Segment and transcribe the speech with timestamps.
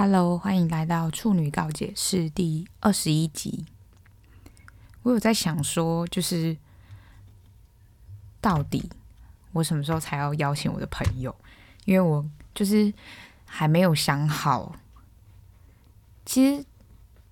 [0.00, 3.66] Hello，欢迎来到处女告解室第二十一集。
[5.02, 6.56] 我有在想说，就是
[8.40, 8.88] 到底
[9.50, 11.34] 我什么时候才要邀请我的朋友？
[11.84, 12.24] 因为我
[12.54, 12.94] 就是
[13.44, 14.76] 还没有想好。
[16.24, 16.64] 其实，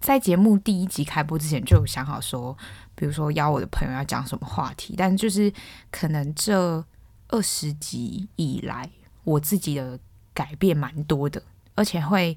[0.01, 2.59] 在节目第一集开播之前就有想好说，
[2.97, 5.53] 比如说邀我的朋友要讲什么话题，但就是
[5.93, 6.85] 可能这
[7.29, 8.91] 二十集以来，
[9.23, 10.01] 我自己的
[10.35, 11.41] 改变蛮多的。
[11.77, 12.37] 而且会，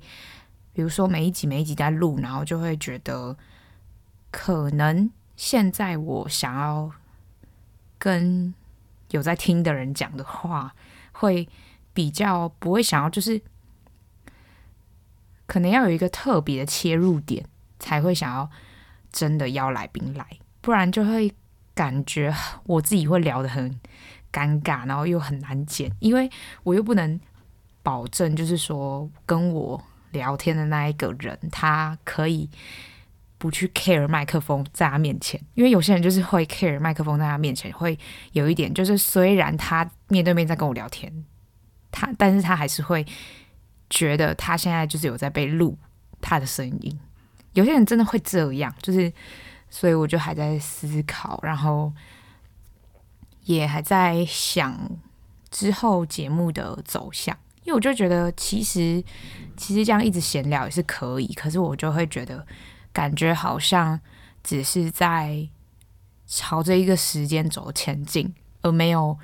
[0.74, 3.36] 比如说每一集每一集在录，然后就会觉得，
[4.30, 6.92] 可能现在我想要
[7.98, 8.54] 跟
[9.12, 10.76] 有在听的人讲的话，
[11.14, 11.48] 会
[11.94, 13.42] 比较不会想要，就是
[15.46, 17.46] 可能要有一个特别的切入点，
[17.80, 18.50] 才会想要
[19.12, 20.26] 真的邀来宾来，
[20.60, 21.34] 不然就会
[21.74, 22.36] 感觉
[22.66, 23.80] 我自己会聊得很
[24.32, 26.30] 尴尬，然后又很难剪，因为
[26.64, 27.20] 我又不能。
[27.82, 32.50] 保证就是说，跟我聊天的那一个人，他可以
[33.38, 37.98] 不去 care 麦克风在他面前，因为有些人就是会 care 麦克风在他面前，会
[38.34, 41.26] 有一点就是，虽然他面对面在跟我聊天，
[41.92, 43.06] 他但是他还是会
[43.90, 45.78] 觉得他现在就是有在被录
[46.20, 47.00] 他的声音。
[47.54, 49.12] 有些人真的会这样，就是
[49.70, 51.92] 所以我就还在思考，然后
[53.46, 54.78] 也还在想
[55.50, 57.36] 之后节目的走向。
[57.70, 59.04] 因为我就觉得，其实
[59.56, 62.44] 其实这样一直闲聊也是可以，可是我就会觉得，
[62.92, 64.00] 感觉好像
[64.44, 65.48] 只是在
[66.26, 69.16] 朝着一个时间轴前进，而没有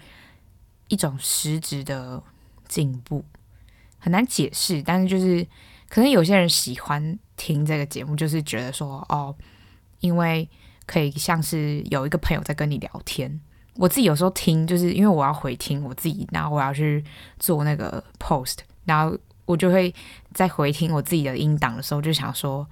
[0.89, 2.21] 一种实质的
[2.67, 3.25] 进步，
[3.97, 4.79] 很难解释。
[4.83, 5.47] 但是就是，
[5.89, 9.35] 可能有些人喜欢听这个节目，就是觉得说，哦，
[10.01, 10.47] 因为
[10.85, 13.41] 可以像是有一个朋友在跟你聊天。
[13.75, 17.03] 我自己有时候听，就是因为我要回听我自己，然后我要去
[17.39, 19.93] 做那个 post，然后我就会
[20.33, 22.67] 在回听我自己的音档的时候，就想说，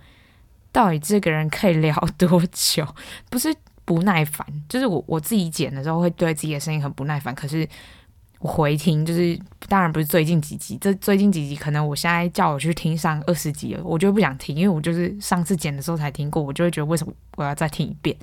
[0.72, 2.88] 到底这个人可以聊多久？
[3.30, 7.68] 不是不耐烦，就是我我自己剪的时候会对自己的声音很不耐烦，可是。
[8.40, 9.40] 我回听就是，
[9.70, 18.14] 当然不是最近几集，这最近几集可能我现在叫我去听上二十集了，我就不想听，因为我就是上次剪的时候才听过，我就会觉得为什么我要再听一遍？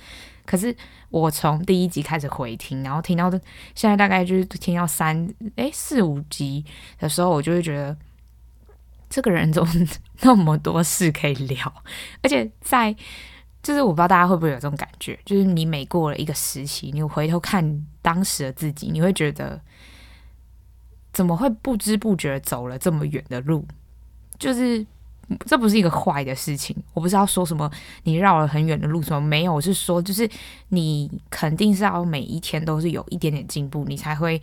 [0.51, 0.75] 可是
[1.11, 3.41] 我从第一集开始回听，然后听到的
[3.77, 6.65] 现在大概就是听到三诶四五集
[6.99, 7.97] 的时候，我就会觉得
[9.09, 9.73] 这个人怎么
[10.23, 11.73] 那么多事可以聊，
[12.23, 12.93] 而且在
[13.63, 19.61] 就是我不知道大家会不会有这种感觉，就是你每过了一个时期，你回头看当时的自己，你会觉得。
[21.13, 23.67] 怎么会不知不觉走了这么远的路？
[24.39, 24.87] 就是
[25.47, 26.77] 这不是一个坏的事情。
[26.93, 27.71] 我不是要说什么
[28.05, 30.29] 你绕了很远的路什么没有，我是说就是
[30.69, 34.41] 你肯定是要每一天都是有一点点进步，你才会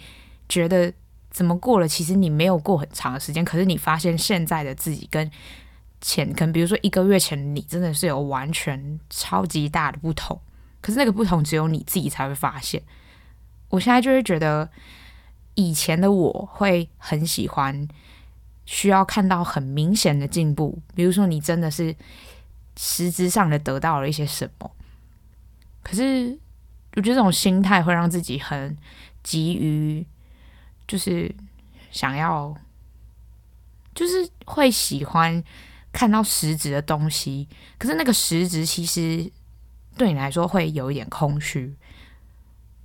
[0.48, 0.92] 觉得
[1.30, 1.88] 怎么过了。
[1.88, 5.30] 其实你没有过很长的时间，可是你发现现在的自己跟
[6.02, 10.40] 前，可能比如说一个月前你真的是有完全超级大的不同。
[10.82, 12.82] 可是那个不同只有你自己才会发现。
[13.70, 14.70] 我现在就会觉得。
[15.60, 17.88] 以前的我会很喜欢，
[18.68, 21.96] 需要看到很明显的进步，比如说你真的是
[22.78, 24.70] 实质上的得到了一些什么。
[25.82, 26.38] 可是
[26.96, 28.78] 我觉得这种心态会让自己很
[29.24, 30.06] 急于，
[30.86, 31.34] 就是
[31.92, 32.54] 想要，
[33.96, 35.42] 就是会喜欢
[35.94, 37.48] 看到实质的东西。
[37.78, 39.32] 可是那个实质其实
[39.96, 41.74] 对你来说会有一点空虚。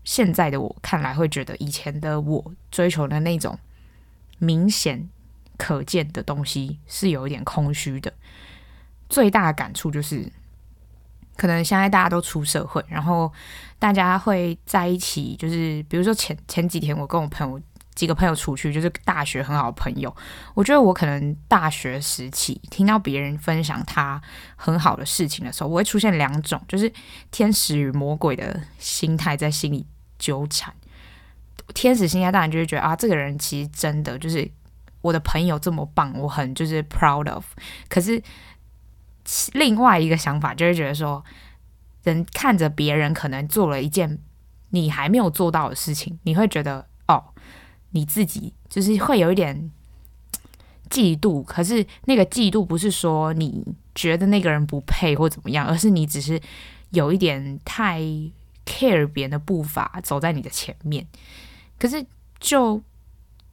[0.05, 3.59] 现在的我看来会觉得，以前的我追求的那种
[4.39, 5.09] 明显
[5.63, 8.13] 可见的东西是有一点空虚的。
[9.09, 10.29] 最大的感触就是，
[11.37, 13.33] 可能现在大家都出社会，然后
[13.79, 17.61] 大家会在一起，就是比如说前前几天我跟我朋友
[17.95, 20.13] 几个朋友出去，就是大学很好的朋友。
[20.55, 24.21] 我觉得我可能大学时期听到别人分享他
[24.57, 26.93] 很好的事情的时候，我会出现两种，就是
[27.31, 29.87] 天使与魔鬼的心态在心里。
[30.19, 30.73] 纠缠，
[31.75, 34.49] 天使心态当然就会觉得啊，这个人其实真的就是
[35.03, 37.45] 我的朋友这么棒，我很就是 proud of。
[37.89, 38.23] 可是
[39.53, 41.23] 另外一个想法就会觉得说，
[42.05, 44.19] 人看着别人可能做了一件
[44.71, 47.23] 你还没有做到的事情，你会觉得哦，
[47.91, 49.71] 你自己就是会有一点
[50.89, 51.45] 嫉妒。
[51.45, 53.63] 可是那个嫉妒不是说你
[53.95, 56.41] 觉得那个人不配或怎么样，而是你只是
[56.91, 58.01] 有一点太。
[58.65, 61.05] care 别人的步伐走在你的前面，
[61.81, 62.07] 可是
[62.39, 62.81] 就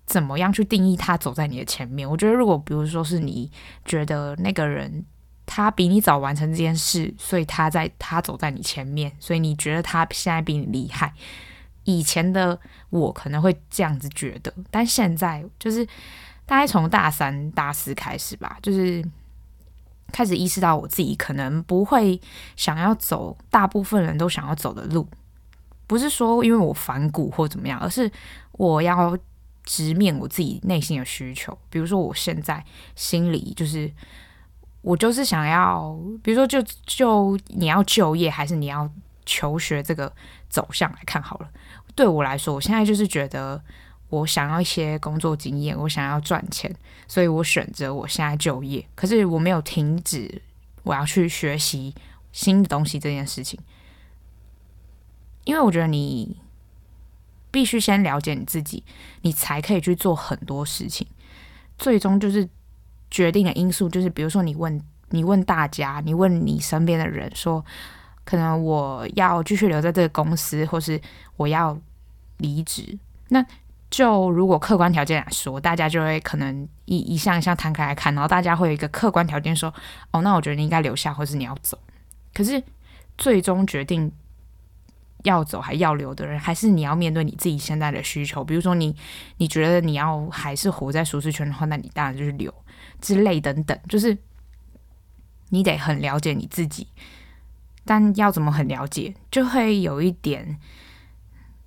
[0.10, 2.10] 怎么样去定义他走在你的前面？
[2.10, 3.52] 我觉得，如果比如说是你
[3.86, 5.06] 觉得那个人
[5.46, 11.14] 他比你早完成这件事，所以他在他走在你前面，所以你觉得他现在比你厉害。
[11.84, 12.60] 以前的
[12.90, 15.86] 我可能会这样子觉得，但现在就是
[16.48, 19.08] 大概从大三、大四开始吧，就是
[20.12, 22.20] 开始意识到我自己可能不会
[22.56, 25.08] 想要走大部分人都想要走的路，
[25.86, 28.12] 不是说因为我反骨或怎么样，而是
[28.54, 29.16] 我要
[29.70, 31.56] 直面我自己内心的需求。
[31.70, 33.92] 比如说，我现在心里就是
[34.82, 38.90] 我就是想要，比如说就就你要就业还是你要
[39.28, 40.12] 求学这个
[40.50, 41.50] 走向来看好了。
[41.94, 43.62] 对我来说，我现在就是觉得。
[44.12, 46.76] 我想要一些工作经验，我想要赚钱，
[47.08, 48.84] 所以我选择我现在就业。
[48.96, 50.42] 可是我没有停止
[50.82, 51.94] 我要去学习
[52.32, 53.60] 新的东西这件事情，
[55.44, 56.42] 因为我觉得你
[57.52, 58.84] 必须先了解你自己，
[59.22, 61.08] 你才可以去做很多事情。
[61.78, 62.48] 最终就是
[63.10, 67.64] 决定的因素，就是比如说你问你问大家，你问你身边的人说，
[68.24, 71.00] 可能我要继续留在这个公司，或是
[71.38, 71.80] 我要
[72.38, 72.98] 离职，
[73.30, 73.46] 那。
[73.92, 79.74] 就如果客观条件来说，大家就会可能一一项一项摊开来看，然后大家会有一个客观条件说，
[80.12, 81.76] 哦，那我觉得你应该留下，或是你要走。
[82.32, 82.62] 可是
[83.18, 84.12] 最终决定
[85.24, 88.44] 要走还要留的人，还是你要面对你自己现在的需求。
[88.44, 88.96] 比如说你
[89.38, 92.54] 你觉得你要还是活在舒适圈的话，那你当然就是留
[93.02, 94.18] 之类等等，就是
[95.50, 96.88] 你得很了解你自己。
[97.86, 100.60] 但要怎么很了解，就会有一点。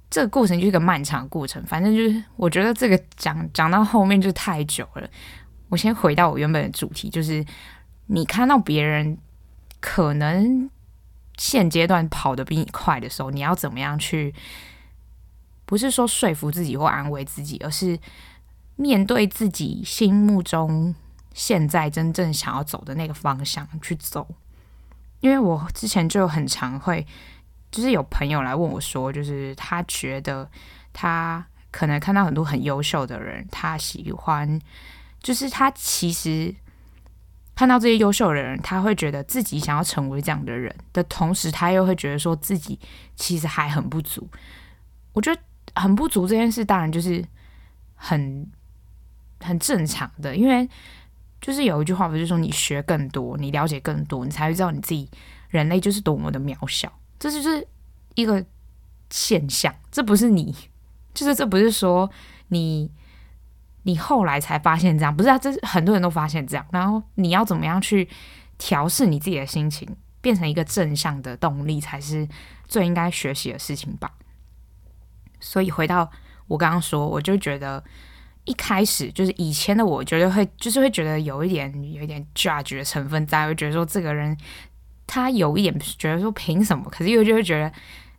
[0.08, 5.08] 这个过程就是个漫长的过程，反正就是我觉得这个讲讲到后面就太久了。
[5.70, 7.43] 我先回到我原本的主题，就是
[8.08, 9.16] 你看到别人
[9.81, 10.69] 可能
[11.43, 14.33] 现阶段跑得比你快的时候，你要怎么样去？
[15.65, 17.99] 不是说说服自己或安慰自己，而是
[18.77, 20.94] 面对自己心目中
[21.35, 24.29] 现在真正想要走的那个方向去走。
[25.19, 27.05] 因为我之前就很常会。
[27.73, 30.47] 就是有朋友来问我说，就是他觉得
[30.93, 34.61] 他可能看到很多很优秀的人，他喜欢，
[35.23, 36.55] 就是他其实
[37.54, 42.78] 看到这些优秀的人，他会觉得自己想要成为这样的人的同时，他又会觉得说自己
[43.14, 44.26] 其实还很不足。
[45.12, 45.40] 我觉得
[45.75, 47.22] 很不足这件事，当然就是
[47.94, 48.50] 很
[49.40, 50.69] 很正常的，因为
[51.40, 55.10] 就是有一句话不是说，你学更多，你了解更多，你才会知道你自己
[55.50, 56.90] 人类就是多么的渺小。
[57.19, 57.66] 这就是
[58.14, 58.44] 一个
[59.10, 60.55] 现象，这不是你，
[61.12, 62.10] 就是这不是说
[62.48, 62.90] 你
[63.82, 66.67] 你后来才发现这样，不是啊，这是很多人都发现这样。
[66.70, 68.08] 然后你要怎么样去
[68.58, 69.88] 调试你自己的心情，
[70.20, 72.29] 变成一个正向的动力，才是
[72.67, 74.11] 最应该学习的事情吧。
[75.40, 76.11] 所以回到
[76.49, 77.82] 我刚刚说，我就觉得
[78.44, 84.37] 一开始就是以前的我，觉得会就是会觉得有一点有一点 judge 的成分在，会觉得说这个人。
[85.05, 87.70] 他有一点觉得说凭什么，可是又就会觉得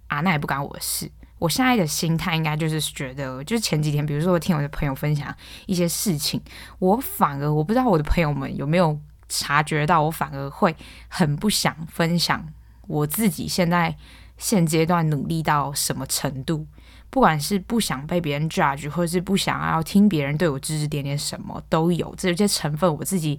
[0.08, 1.10] 啊，那也不关我的事。
[1.44, 5.36] 我现在的心态应该就是觉得，就是前几天，比如说我听我的朋友分享
[5.66, 6.42] 一些事情，
[6.80, 8.98] 我反而我不知道我的朋友们有没有
[9.28, 10.74] 察觉到，我反而会
[11.10, 12.48] 很不想分享
[12.88, 13.94] 我自己现在
[14.38, 16.66] 现阶段努力到什么程度，
[17.10, 22.90] 不管是不想被别人 judge，或者是不想要听别人对我指指点点，什么都有这些成分。
[22.96, 23.38] 我自己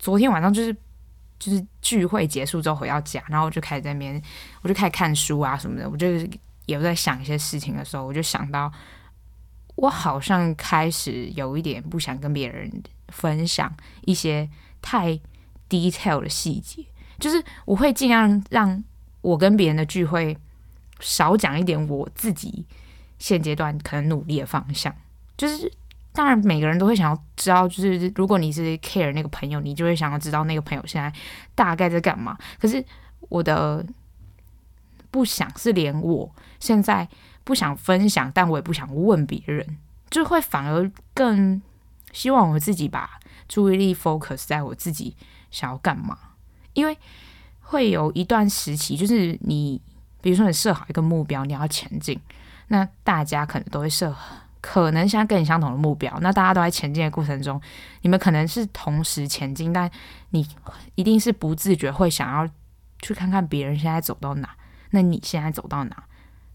[0.00, 0.76] 昨天晚上就是。
[1.38, 4.22] 就是聚会结束之后回到家，然后我就开始在那边，
[4.62, 5.86] 我就开始看书啊什么的。
[5.90, 6.06] 我就
[6.66, 8.70] 也在想一些事情的时候，我就想到，
[9.76, 12.70] 我好像开始有一点不想跟别人
[13.08, 14.48] 分享一些
[14.82, 15.18] 太
[15.68, 16.84] detail 的细节，
[17.18, 18.84] 就是我会尽量让
[19.22, 20.36] 我跟别人的聚会
[21.00, 22.64] 少讲一点我自己
[23.18, 24.94] 现阶段可能努力的方向，
[25.36, 25.72] 就是。
[26.16, 31.12] 当然，每个人都会想要知道，就是如果你是 care 那个朋友，你就会想要知道那个朋友现在
[31.54, 32.34] 大概在干嘛。
[32.58, 32.82] 可是
[33.28, 33.84] 我的
[35.16, 36.30] 不想是连我
[36.60, 37.08] 现在
[37.42, 39.78] 不想分享，但我也不想问别人，
[40.10, 41.62] 就会反而更
[42.12, 43.18] 希望我自己把
[43.48, 45.16] 注意力 focus 在我自己
[45.50, 46.18] 想要干嘛。
[46.74, 46.98] 因为
[47.62, 49.80] 会有一段时期，就是你
[50.20, 52.20] 比如说你设好一个目标，你要前进，
[52.68, 54.14] 那大家可能都会设。
[54.60, 57.58] 可能现在跟你相同的目标，那大家都在前进的过程中，
[58.02, 59.90] 你们可能是同时前进，但
[60.30, 60.46] 你
[60.94, 62.46] 一定是不自觉会想要
[63.00, 64.54] 去看看别人现在走到哪，
[64.96, 66.04] 那你现在走到哪，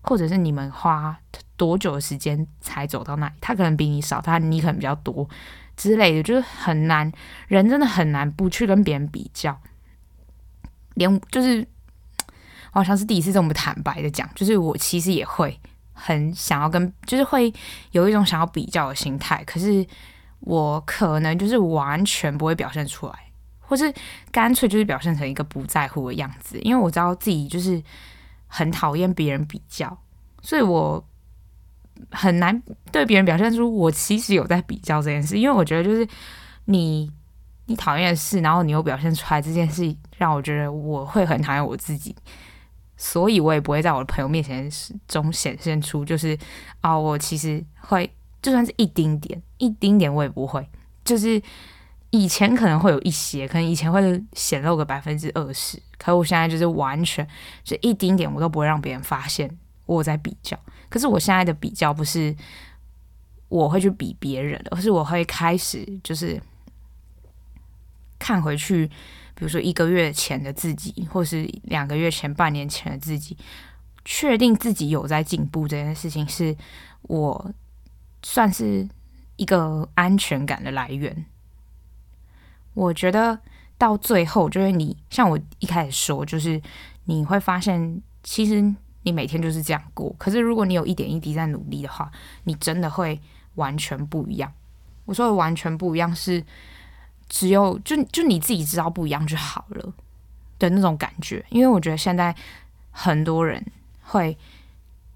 [0.02, 1.16] 或者是你们花
[1.56, 3.34] 多久的时间才走到那里？
[3.40, 5.30] 他可能比你少，他你可能比较多
[5.78, 7.12] 之类的，就是很难，
[7.48, 9.56] 人真的很难不去跟别人比较，
[10.96, 11.66] 连就是
[12.72, 15.60] 好像是第一次这么坦白的讲，就是我其实也会。
[15.94, 17.54] 很想要跟，就是会
[17.92, 19.86] 有一种想要比较的心态，可是
[20.40, 23.14] 我可能就是完全不会表现出来，
[23.60, 23.94] 或是
[24.32, 27.80] 干脆就是表现成一个不在乎的样子，因为我知道自己就是
[28.54, 29.98] 很讨厌别人比较，
[30.42, 31.02] 所以我
[32.10, 36.06] 很难对别人表现出我其实有在比较这件事，因为我觉得就是
[36.66, 37.10] 你
[37.68, 42.14] 你讨厌的事，然后你又表现出来这件事，让我觉得我会很讨厌我自己，
[42.98, 44.70] 所以我也不会在我的朋友面前
[45.08, 46.38] 中显现出就是
[46.82, 50.68] 啊、我其实会就算是一丁点一丁点我也不会，
[51.06, 51.42] 就是
[52.10, 57.28] 以前可能会有一些，可能以前会显露个百分之二十，可我现在就是完全
[57.64, 59.56] 就一丁点我都不会让别人发现
[59.86, 60.58] 我在比较。
[60.90, 62.36] 可是我现在的比较不是
[63.50, 66.42] 我会去比别人，而是我会开始就是
[68.18, 68.88] 看回去，
[69.36, 73.38] 比如说一个月前的自己，或是两个月前、半年前的自己，
[74.04, 76.58] 确定自己有在进步这件事情，是
[77.04, 77.54] 我
[78.24, 78.90] 算是
[79.36, 81.26] 一个安全感的来源。
[82.74, 83.40] 我觉得
[83.82, 86.62] 到最后，就是你像我一开始说，就是
[87.06, 88.74] 你会发现其实。
[89.04, 92.12] 你每天就是这样过，可是如果你有一点一滴在努力的话，
[92.44, 93.20] 你真的会
[93.56, 94.54] 完全不一样。
[95.06, 96.46] 我说的完全不一样是
[97.28, 99.92] 只有就就你自己知道不一样就好了
[100.60, 101.44] 的那种感觉。
[101.50, 102.36] 因为我觉得现在
[102.92, 103.66] 很多人
[104.04, 104.38] 会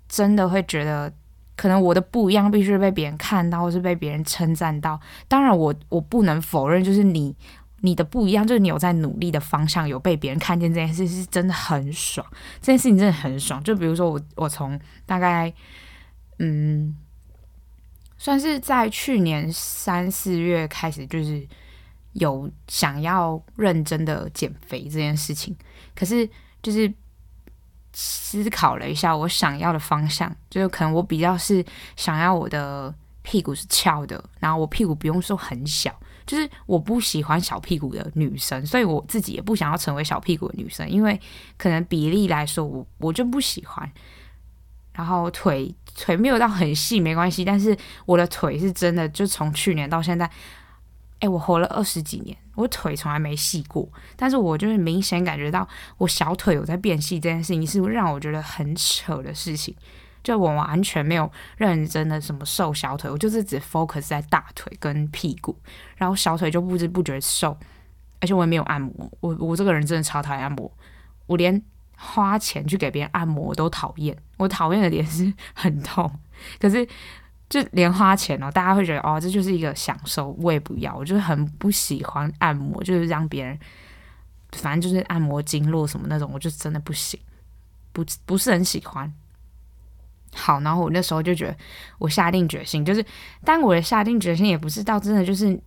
[0.10, 1.14] 真的会觉得，
[1.56, 5.00] 可能我的不一样必须被别人看到，或是被别人称赞到。
[5.28, 7.36] 当然我，我我不能否认，就是你。
[7.86, 12.26] 你的不一样，就是你有在努力的方向，有被别人看见，这件事是真的很爽。
[12.60, 13.64] 这件事情真的很爽。
[13.64, 15.54] 就比如说我，我从大概
[16.40, 16.98] 嗯，
[18.18, 21.48] 算是在去年三四月开始，就是
[22.14, 25.56] 有想要认真的减肥这件事情。
[25.94, 26.28] 可是
[26.64, 26.92] 就是
[27.94, 31.64] 思考了一下，我想要的方向，就是可能我比较是
[31.96, 35.94] 想要我的屁股是翘的，然后我屁股不用说很小。
[36.26, 41.20] 就是我不喜欢小屁股的女生，所以我自己也不想要成为小屁股的女生，因为
[41.58, 43.92] 可能比例来说我，我就不喜欢。
[44.94, 50.30] 然后腿腿没有到很细没关系，但是我的腿是真的，就从去年到现在，
[51.20, 55.68] 哎，我活了二十几年，我腿从来没细过，但是我就是明显感觉到
[55.98, 59.76] 我小腿有在变细，这件事情是让我觉得很扯的事情。
[60.26, 65.56] 就我完全没有认真的什么瘦小腿，我就是只 focus 在大腿跟屁股，
[65.96, 67.56] 然后小腿就不知不觉瘦，
[68.20, 70.70] 而且我也没有按摩，我我这个人真的超讨厌按摩，
[71.28, 71.62] 我连
[71.96, 76.12] 花钱去给别人按摩我都讨厌，我讨厌的点是很痛，
[76.60, 76.84] 可是
[77.48, 83.60] 就连花钱哦，大家会觉得哦这就是一个享受，我也不要，我就是很不喜欢按摩，就是让别人
[84.54, 87.20] 反正就是按摩经络什么那种，我就真的不行，
[87.94, 89.14] 不不是很喜欢。
[90.36, 91.58] 好，然后我那时候就觉得，
[91.98, 93.04] 我下定决心，就是，
[93.46, 95.58] 但我的下定决心也不是到真的就是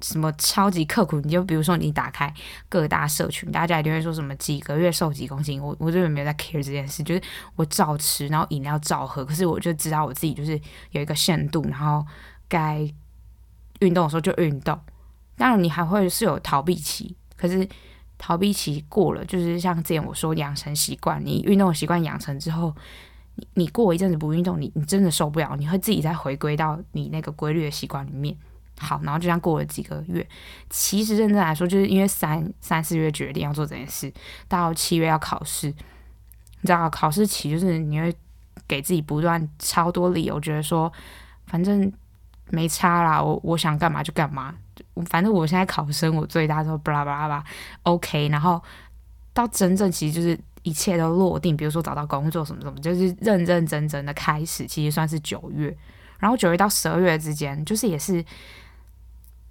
[0.00, 1.20] 什么超级刻苦。
[1.20, 2.32] 你就比如说，你打开
[2.68, 7.20] 各大社群，大家一定会说什么几个月瘦几公斤，我我这边没有在 care 这件事，就是
[7.54, 10.58] 我照吃，然后饮料照喝，可是我就知道我自己就是
[10.92, 12.04] 有一个限度，然后
[12.48, 12.80] 该
[13.80, 14.80] 运动的时候就运动。
[15.36, 17.68] 当然，你还会是有逃避期，可是
[18.16, 22.74] 逃避期过了，就是像之前我说养成习惯，你运动习惯养成之后。
[23.36, 28.36] 你你过一阵子不运动，你你真的受不了，你会自己再回归到你那个规律的习惯里面。
[28.78, 30.26] 好，然后就这样过了几个月，
[30.68, 34.12] 其实认真来说，就是因为三三四月决定要做这件事，
[34.48, 38.12] 到七月要考试，你知道考试期就是你会
[38.66, 40.92] 给自己不断超多理由，觉得说
[41.46, 41.92] 反正
[42.50, 44.52] 没差啦，我我想干嘛就干嘛，
[45.06, 47.44] 反正我现在考生，我最大都巴拉巴拉巴
[47.84, 48.60] ，OK，然后
[49.32, 50.38] 到真正其实就是。
[50.64, 55.76] 一切都落定，比如说找到工作什么什么，就是认认真真的开始，其实算是九月，
[56.18, 58.24] 然后九月到十二月之间，就是也是，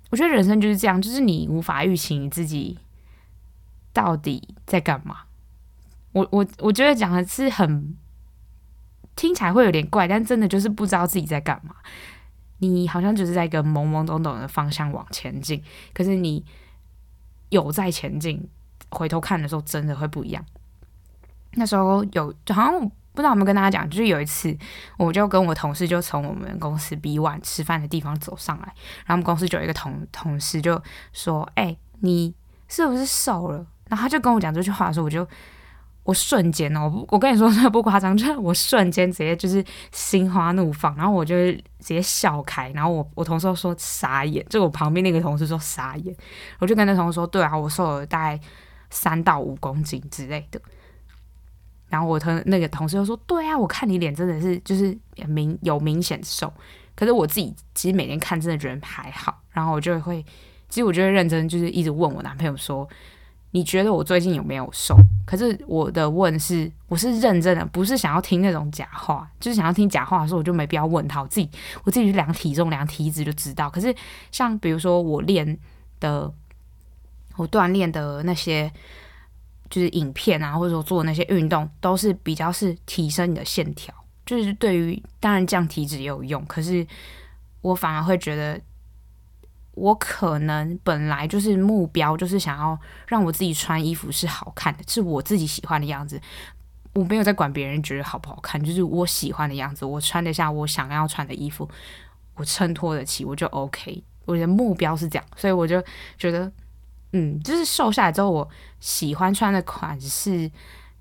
[0.09, 2.77] 我觉得人生就是这样，就是你无法预期你自己
[3.93, 5.19] 到底在干嘛。
[6.13, 7.95] 我我我觉得讲的是很
[9.15, 11.75] 听起来会有点怪，但真的就是不知道自己在干嘛。
[12.57, 15.61] 你好像就是在一个懵懵懂懂的方向往前进，
[15.93, 16.43] 可是你
[17.49, 18.47] 有在前进，
[18.89, 20.43] 回头看的时候，真的会不一样。
[21.55, 24.57] 那时候有，好像不知道有没有跟大家讲，就是有一次，
[24.97, 28.65] 我就跟我同事就从我们公司 B one 吃饭的地方走上来，
[29.05, 30.81] 然后我们公司就有一个同同事就
[31.11, 32.33] 说：“哎、你
[32.67, 35.27] 是不是瘦了？”然后他就跟我讲这句话的时候，我就
[36.01, 46.15] 我瞬间哦，我我跟你说这不夸张，就是我瞬间直接就是心花怒放，然后我就直接笑开，然后我我同事说傻眼，就我旁边那个同事说傻眼，
[46.57, 48.39] 我就跟那同事说：“对啊，我瘦了大概
[48.89, 50.59] 三到五公斤之类的。”
[51.93, 54.97] 然后我同那个同事就说：“对啊，我看你脸真的是就是
[55.27, 56.51] 明有明显瘦，
[56.95, 59.39] 可是我自己其实每天看真的觉得还好。
[59.51, 60.25] 然后我就会，
[60.69, 62.89] 其实我就会认真就是一直问我男朋友说，
[63.51, 64.97] 你觉得我最近有没有瘦？
[65.23, 69.29] 可是我的问是，我是认真的，不是想要听那种假话。
[69.39, 71.21] 就是想要听假话的时候，我就没必要问他。
[71.21, 71.47] 我自己，
[71.83, 73.69] 我自己去量体重、量体脂就知道。
[73.69, 73.93] 可是
[74.31, 75.59] 像比如说我练
[75.99, 76.33] 的，
[77.35, 78.71] 我锻炼的那些，
[79.73, 83.91] 就是影片啊，或者说做那些运动，都是比较是提升你的线条。
[84.23, 86.85] 就是对于当然降体脂也有用，可是
[87.61, 88.61] 我反而会觉得。
[89.75, 96.21] 我可能本来就是目标，就是想要让我自己穿衣服是好看的，是我自己喜欢的样子。
[96.93, 101.67] 我没有在管别人觉得好不好看，就是我喜欢的样子，我穿得下我想要穿的衣服，
[102.35, 104.03] 我衬托得起，我就 OK。
[104.25, 105.83] 我的目标是这样，所以我就
[106.19, 106.51] 觉得，
[107.13, 110.51] 嗯，就是瘦下来之后，我喜欢穿的款式，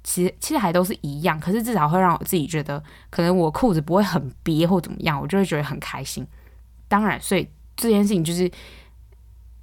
[0.04, 6.26] 其实其实还都是一样，可是至少会让我自己觉得，可能我裤子不会很憋或怎么样，我就会觉得很开心。
[6.88, 7.49] 当然，所以。
[7.75, 8.49] 这件事情就是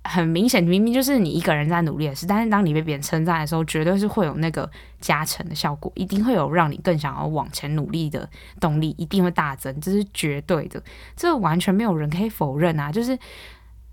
[0.03, 8.27] 很明显，明明就是你一个人在努力的事，但是当你被别人称赞的时候，绝对是会有那个加成的效果，一定会有让你更想要往前努力的
[8.59, 10.81] 动力，一定会大增，这是绝对的，
[11.15, 12.91] 这完全没有人可以否认啊！
[12.91, 13.17] 就是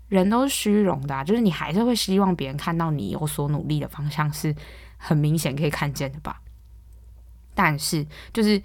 [0.09, 4.55] 人都是虚荣的啊，就是你还是会希望别人看到你有所努力的方向是
[4.97, 6.41] 很明显可以看见的吧？
[7.53, 8.61] 但是就是。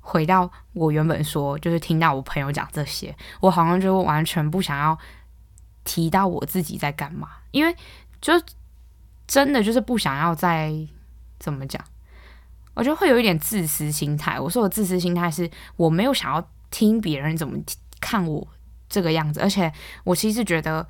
[0.00, 4.98] 回到我原本说，就是听到我朋友讲这些，我好像就完全不想要
[5.84, 7.76] 提到我自己在干嘛，因为
[8.18, 8.32] 就
[9.26, 10.72] 真的就是不想要再
[11.38, 11.84] 怎么讲，
[12.72, 14.40] 我就会有一点自私心态。
[14.40, 17.58] 我说我自私心态是我没有想要听别人怎么
[18.00, 18.48] 看我
[18.88, 19.72] 这个样子，而且
[20.04, 20.86] 我其实觉得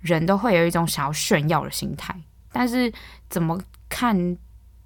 [0.00, 2.14] 人都会有一种想要炫耀的心态，
[2.52, 2.92] 但是
[3.28, 4.36] 怎么看？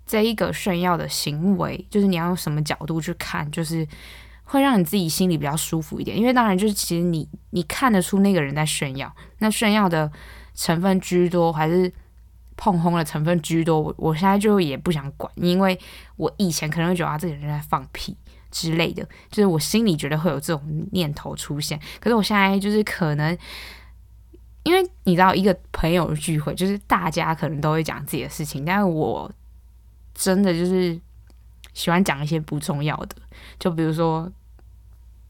[0.06, 3.86] 这一个炫耀的行为，就是你要用什么角度去看，就是
[4.42, 6.18] 会让你自己心里比较舒服一点。
[6.18, 10.10] 因为当然，就是其实你你看得出那个人在炫耀，那炫耀的
[10.52, 11.92] 成分居多还是
[12.56, 15.78] 碰轰的成分居多，我我现在就也不想管，因为
[16.16, 18.16] 我以前可能会觉得啊，这个人在放屁
[18.50, 21.80] 之类的，就是我心里觉得会有这种念头出现。
[22.00, 23.36] 可是我现在就是可能，
[24.62, 29.30] 因为你知道，一个朋友聚会，就是大家可能都会讲自己的事情，但是我。
[30.12, 31.00] 真的就是
[31.72, 33.16] 喜欢讲一些不重要的，
[33.58, 34.30] 就比如说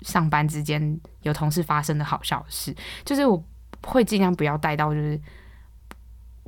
[0.00, 3.40] 上班之间有同事发生的好笑的事，就是我
[3.82, 5.20] 会尽量不要带到，就是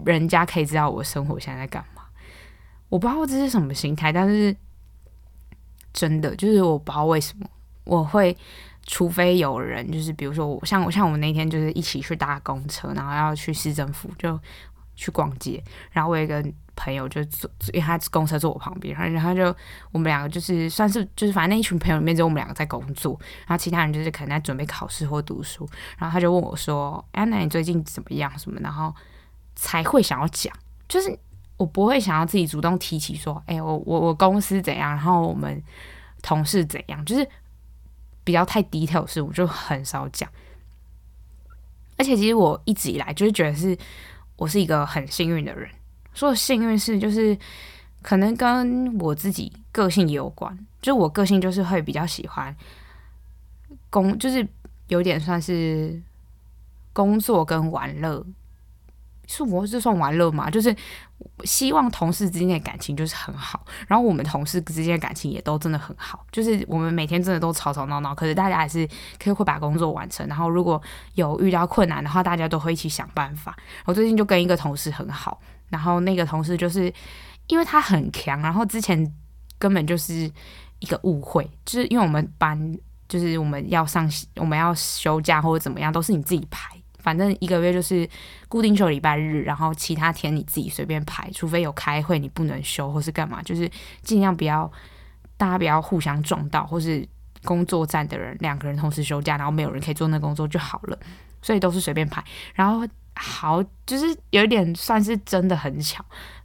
[0.05, 2.03] 人家可以知道我生活现在在干嘛。
[2.89, 4.57] 我不知道这是什么心态，但是
[5.93, 7.47] 真的就是我不知道为什么
[7.85, 8.37] 我会，
[8.87, 14.39] 除非有人就是比如说我像我像我们那天就是一起去搭公车，然后要去市政府就
[14.95, 16.45] 去逛街，然后我有一个。
[16.75, 19.55] 朋友就坐，因为他公车坐我旁边，然后然后就
[19.93, 28.37] 我们两个就是算是就是反正那一群朋友里面只有我们两个在工作，然后其他人就是可能在准备考试或读书，然后他就问我说：“哎，那你最近怎么样？
[28.39, 28.93] 什么？”然后
[29.55, 30.53] 才会想要讲，
[30.89, 31.17] 就是
[31.63, 34.91] 我不会想要自己主动提起说：“哎，我我我公司怎样？
[34.91, 35.63] 然后我们
[36.21, 37.25] 同事怎样？”就是
[38.25, 40.29] 比较太 detail 的事，我就很少讲。
[41.97, 43.79] 而且其实我一直以来就是觉得是
[44.35, 45.71] 我是一个很幸运的人。
[46.13, 47.39] 说幸运是，就是
[48.03, 50.59] 可能跟我自己个性也有关。
[50.81, 52.55] 就我个性就是会比较喜欢
[53.89, 54.45] 工，就是
[54.89, 56.03] 有点算是
[56.93, 58.27] 工作跟玩乐。
[59.27, 60.51] 是我是算玩乐嘛？
[60.51, 60.75] 就是
[61.45, 66.25] 希望同事之间的感情就是很好，然后我们同事之间的感情也都真的很好。
[66.33, 68.87] 就是我们每天真的都吵吵闹闹，可是大家还是
[69.19, 70.27] 可以会把工作完成。
[70.27, 70.81] 然后如果
[71.15, 73.57] 有遇到困难的话，大家都会一起想办法。
[73.85, 75.41] 我最近就跟一个同事很好。
[75.69, 76.93] 然后那个同事就是
[77.47, 79.11] 因为他很强，然后之前
[79.59, 80.31] 根本就是
[80.81, 82.59] 一个误会，就是因为我们班
[83.09, 88.09] 就是我们要上我们要休假或者怎么样，都是你自己排，反正一个月就是
[88.49, 93.71] 固定休礼拜日，然后其他天你自己随便排，除非有开会你不能休或是干嘛，就是
[94.03, 94.71] 尽量不要
[95.37, 97.07] 大家不要互相撞到，或是
[97.45, 100.99] 工作站的人两个人同时休假，然后没有人可以做那工作就好了，
[101.43, 102.87] 所以都是随便排，然后。
[103.15, 106.03] 好，就是有一点算是真的很巧。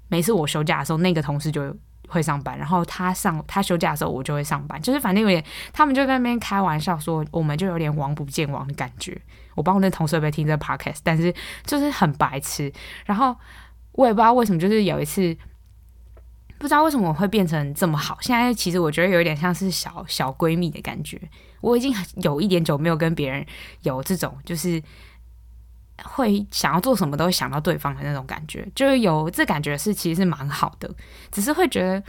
[0.10, 1.74] 每次我休假的时候，那个同事就
[2.10, 4.80] 会上班，然后他上他休假的时候，我就会上班。
[4.82, 5.42] 就是反正有点，
[5.72, 9.18] 他们就在那边开玩笑说，我们就有点王不见王的感觉。
[9.58, 11.34] 我不知道那同事会不会听这个 podcast，但是
[11.66, 12.72] 就是很白痴。
[13.06, 13.36] 然后
[13.92, 15.36] 我也不知道为什么，就是有一次
[16.58, 18.18] 不知道为什么我会变成这么好。
[18.22, 21.20] 现在其实我觉得有一点像是小小闺蜜的感觉。
[21.60, 23.46] 我已经有一点久没有跟别人
[23.82, 24.82] 有这种就是。
[26.04, 30.88] 会想要做什么都会想到对方的那种感觉，就是有这感觉是其实是蛮好的，
[31.32, 32.04] 只是会觉得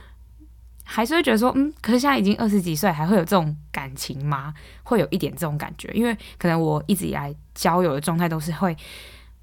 [0.90, 4.54] 还是会觉得说，嗯，可是现在已经二十几岁，还会有这种感情吗？
[4.82, 8.74] 会有一点这种感觉，因为可能我一直以来交友的状态都是会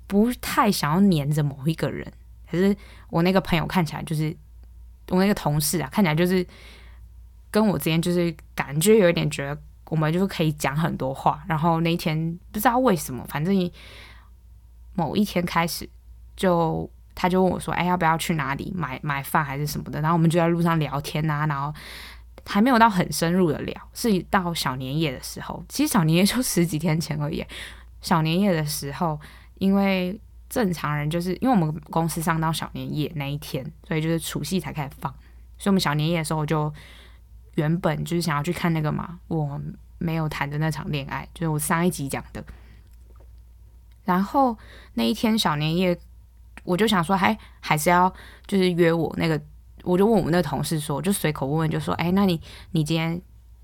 [0.08, 2.12] 不太想要黏着某一个人，
[2.50, 2.76] 可是
[3.12, 4.36] 我那个朋友看起来就是
[5.10, 6.44] 我那个同事啊，看起来就是
[7.52, 11.44] 跟我之间就是感觉有一点觉得我们就是可以讲很多话。
[11.48, 13.72] 然后那一天不知道为什么，反正
[14.96, 15.88] 某一天开始
[16.36, 21.74] 就他就问我说：“哎，要不要去哪里买买饭还是什么的？”然后我们就在路上聊天啊，然后
[22.46, 25.64] 还没有到很深入的聊，是到小年夜的时候。
[25.70, 27.44] 其实小年夜就十几天前而已。
[28.02, 29.20] 小年夜的时候，
[29.60, 35.12] 因为正常人就是因为我们公司上到小年夜那一天，所以就是除夕才开始放。
[35.58, 36.72] 所以我们小年夜的时候就
[37.56, 39.60] 原本就是想要去看那个嘛，我
[39.98, 42.44] 没有谈的那场恋爱，就是我上一集讲的。
[44.04, 44.56] 然后
[44.94, 45.98] 那一天小年夜，
[46.66, 48.14] 我就想说，还还是要
[48.46, 49.40] 就是约我那个，
[49.84, 53.22] 我就问我们那个同事说，就随口问问，就说，哎，那你你今天？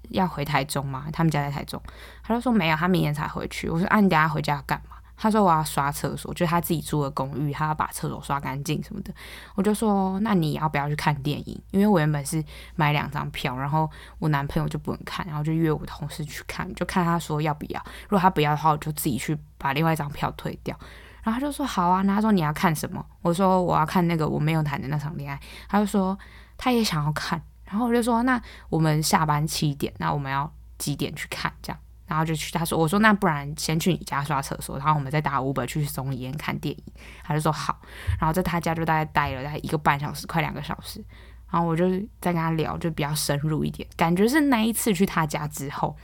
[0.09, 1.05] 要回台中吗？
[1.13, 1.81] 他们家在台中，
[2.21, 3.69] 他就说没有，他明天才回去。
[3.69, 4.97] 我说啊，你等下回家干嘛？
[5.15, 9.13] 他说我要刷厕所，就是他自己住的公寓，他要把厕所刷干净什么的。
[9.55, 11.57] 我就说那你要不要去看电影？
[11.69, 12.43] 因为我原本是
[12.75, 17.81] 买两张票，然后我男朋友就不能看，然后就约我同事去看，就看他说要不要。
[18.03, 20.77] 如果他不要的话，我就自己去把另外一张票退掉。
[21.23, 22.01] 然后他就说好啊。
[22.03, 23.05] 那他说你要看什么？
[23.21, 25.39] 我说我要看那个我没有谈的那场恋爱。
[25.67, 26.17] 他就说
[26.57, 27.41] 他也想要看。
[27.65, 31.49] 然后我就说，那我们下班七点，那我们要几点去看？
[31.61, 32.51] 这样，然后就去。
[32.51, 36.83] 他说，我说那不然先去你家刷厕所，然后我们再打 Uber 去松烟看电影。
[37.23, 37.79] 他就说好。
[38.19, 41.01] 然后在他家就大概待了大概一个半小时，快两个小时。
[41.49, 43.87] 然后我就再跟他聊，就比较深入一点。
[43.95, 45.95] 感觉是那一次去他家之后，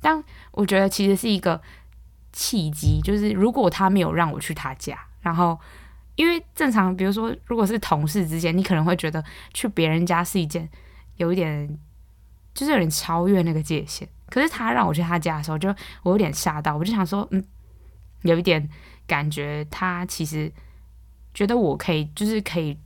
[0.00, 1.60] 但我觉得其实是一个
[2.32, 5.58] 契机，就是如果他没有让我去他家，然后
[6.16, 9.22] 因为正常，比如说如果是同事之间，你可能会觉得
[9.54, 10.68] 去别人家是一件。
[11.16, 11.78] 有一点，
[12.54, 14.08] 就是有点超越那个界限。
[14.30, 15.68] 可是他让我去他家的时候，就
[16.02, 17.44] 我有点吓到，我就想说，嗯，
[18.22, 18.66] 有一点
[19.06, 20.50] 感觉，他其实
[21.34, 22.76] 觉得我可以，就是可以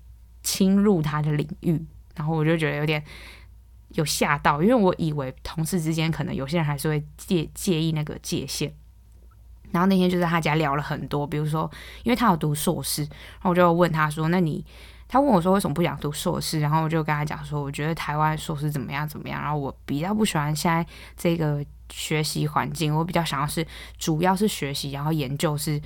[0.42, 1.82] 侵入他的领域。
[2.16, 3.02] 然后我就觉得有点
[3.90, 8.74] 有吓到，因为我以为同事之间可能有些人还是会介介意那个界限。
[9.76, 11.70] 然后那天就在他家聊了很多，比如说，
[12.02, 14.64] 因为他有读硕士，然后我就问他说：“那你？”
[15.06, 23.66] 他问我说：“为什么不想读硕士？”然后我就跟他讲说：“我觉得台湾硕士怎么样怎么样。”然后我比较不喜欢现在这个学习环境，我比较想要是
[23.98, 25.78] 主要是学习，然后研究是。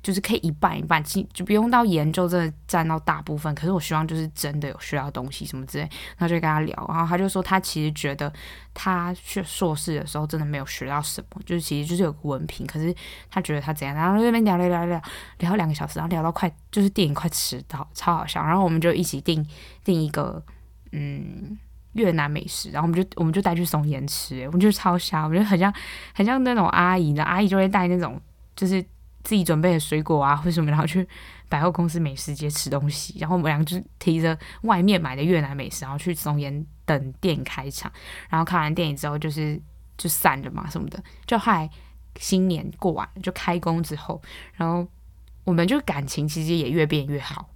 [0.00, 3.52] 就是可以一半一半，就不用到研究真的占到大部分。
[3.54, 5.82] 可是我希望就是真的有学到东西什么之类，
[6.16, 8.32] 然后就跟他聊，然后他就说他其实觉得
[8.72, 12.94] 他学硕士的时候真的没有学到什么，就是其实就是有个文凭，可是
[13.28, 15.02] 他觉得他怎样，然后那边聊聊聊聊
[15.38, 18.42] 聊两个小时，然后聊到快就是电影快迟到，超好笑。
[18.44, 19.44] 然后我们就一起订
[19.82, 20.42] 订一个
[20.92, 21.58] 嗯
[21.94, 25.74] 越南美食，然后我们就我们就带去松岩吃，我们就超香，我觉得很像
[26.14, 28.20] 很像那种阿姨的阿姨就会带那种
[28.54, 28.84] 就是。
[29.24, 31.06] 自己准备的水果啊，或什么，然后去
[31.48, 37.92] 百货公司美食街吃东西，然后我们俩就提着外面买的越南美食，然后去松岩等电影开场，
[38.30, 39.60] 然后看完电影之后就是
[39.96, 41.68] 就散了嘛什么的，就后来
[42.16, 44.22] 新年过完就开工之后，
[44.54, 44.86] 然后
[45.44, 47.50] 我们就感情其实也越变越好，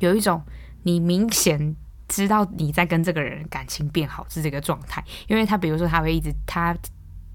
[0.00, 0.42] 有一种
[0.82, 1.74] 你明显
[2.08, 6.76] 知道你在跟这个人感情变好是这个状态，因为他比如说他会一直他。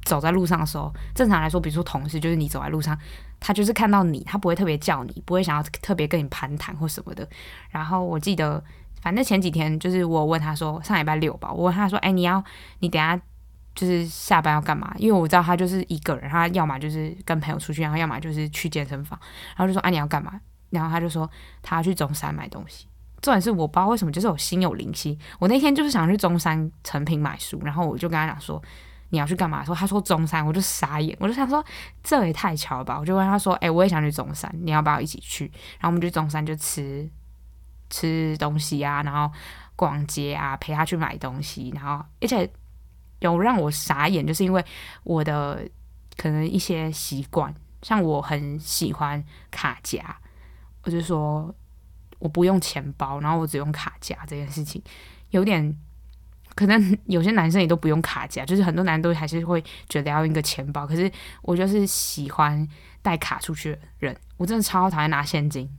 [0.10, 2.98] 走在路上的时候，正常来说，比如说同事，就是你走在路上，
[3.40, 7.28] 他就是看到你，他不会特别叫你，不会想要特别跟你攀谈或什么的。
[7.70, 8.64] 然后我记得，
[9.04, 12.44] 反正前几天就是我问他说，上礼拜六吧，我问他说，哎，你要
[12.80, 13.16] 你等下
[13.76, 14.92] 就是下班要干嘛？
[14.98, 19.20] 因为我知道他就是一个人，他要么就是跟朋友出去，然后要么就是去健身房。
[19.56, 20.42] 然后就说，哎，你要干嘛？
[20.72, 21.30] 然后他就说
[21.62, 22.88] 他要去中山买东西。
[23.22, 28.60] 重点是我不知道为什么，就是我心有灵犀，我那天就是想去中山诚品买书，然后我就跟他讲说。
[29.12, 29.66] 你要去干嘛？
[29.66, 31.64] 说他说中山，我就傻眼，我就想说
[32.04, 32.98] 这也太巧了吧！
[33.00, 35.46] 我就问他说：“哎、我也想去中山，你要不要一起去？”
[35.80, 37.10] 然后我们去中山就吃
[37.90, 39.34] 吃东西啊，然后
[39.76, 42.48] 逛街啊，陪他去买东西，然后而且
[43.20, 44.64] 有让我傻眼，就是因为
[45.04, 45.68] 我的
[46.16, 50.16] 可能一些习惯，像我很喜欢卡夹，
[50.84, 51.54] 我就说
[52.20, 54.82] 我不用钱包，然后我只用卡夹这件事情
[55.32, 55.76] 有点。
[56.60, 60.86] 可能有些男生也都不用卡夹， 就是很多男人都还是会觉得要用一个钱包。
[60.86, 61.10] 可是
[61.42, 62.68] 我就是喜欢
[63.02, 65.70] 带卡出去的人，我真的超讨厌拿现金，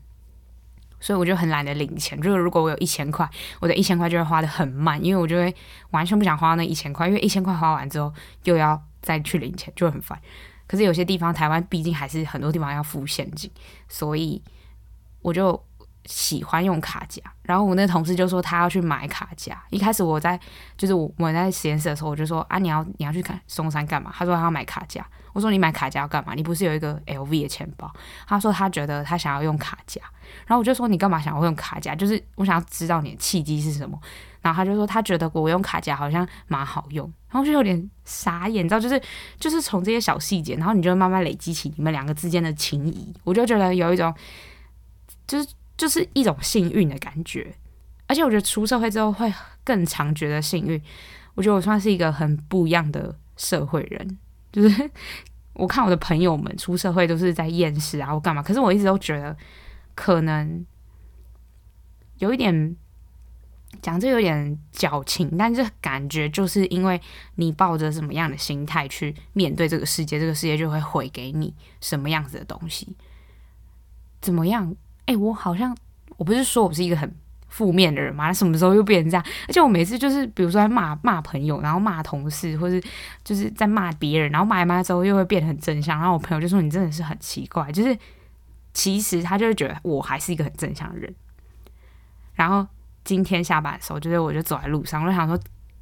[0.99, 2.19] 所以我就很懒得领钱。
[2.19, 3.29] 就是如果我有一千块，
[3.61, 5.55] 我的一千块就会花得很慢，因为我就会
[5.90, 8.11] 完全不想花那一千块，因为一千块花完之后
[8.45, 10.19] 又要再去领钱，就很烦。
[10.66, 13.51] 可是有些地方，台湾毕竟还是很多地方要付现金，
[13.87, 14.43] 所以
[15.21, 15.62] 我就
[16.06, 19.60] 喜欢用卡夹，然后我那同事就说他要去买卡夹。
[19.70, 20.38] 一开始我在
[20.76, 24.12] 就是我我在实验室的时候，我就说啊，你要你要去看松山干嘛？
[24.14, 25.06] 他说他要买卡夹。
[25.32, 26.34] 我说你买卡夹要干嘛？
[26.34, 27.88] 你不是有一个 LV 的钱包？
[28.26, 30.00] 他说他觉得他想要用卡夹。
[30.46, 31.94] 然后我就说你干嘛想要用卡夹？
[31.94, 33.96] 就是我想要知道你的契机是什么。
[34.40, 37.06] 然后他就说他觉得我用卡夹好像蛮好用。
[37.28, 39.00] 然后就有点傻眼，你知道，就是
[39.38, 43.14] 就是从这些小细节，然后你就慢慢累积起你们两个之间的情谊。
[43.22, 44.12] 我就觉得有一种
[45.28, 45.48] 就是。
[45.81, 47.55] 就是一种幸运的感觉，
[48.07, 49.33] 而且我觉得出社会之后会
[49.64, 50.79] 更常觉得幸运。
[51.35, 54.19] 我觉得我算是一个很不一样的社会人，
[54.53, 54.90] 就是
[55.55, 59.35] 我看我的朋友们出社会都是在厌世啊，或干嘛，可是我一直都觉得
[59.95, 60.66] 可能
[62.19, 62.77] 有一点
[63.81, 67.01] 讲这有点矫情，但是感觉就是因为
[67.37, 72.95] 你抱着什么样的心态去面对这个世界，这个世界就会回给你什么样子的东西，
[74.21, 74.77] 怎么样？
[75.11, 75.77] 哎、我好像
[76.16, 77.12] 我不是说我是一个很
[77.49, 78.33] 负面的人吗？
[78.33, 79.27] 什么时候又变成这样？
[79.49, 82.81] 而且我每次就是，比如说在骂骂朋友，然后骂同事，或是
[83.25, 85.99] 就是在骂别人，然后骂一骂之后又会变得很正向。
[85.99, 87.99] 然后我朋友就说：“你真的是很奇怪。”就是
[88.73, 91.12] 其实他就会觉得我还是一个很正向的人。
[92.35, 92.64] 然后
[93.03, 95.37] 今天下班的时候，就是我就走在路上，我就想说，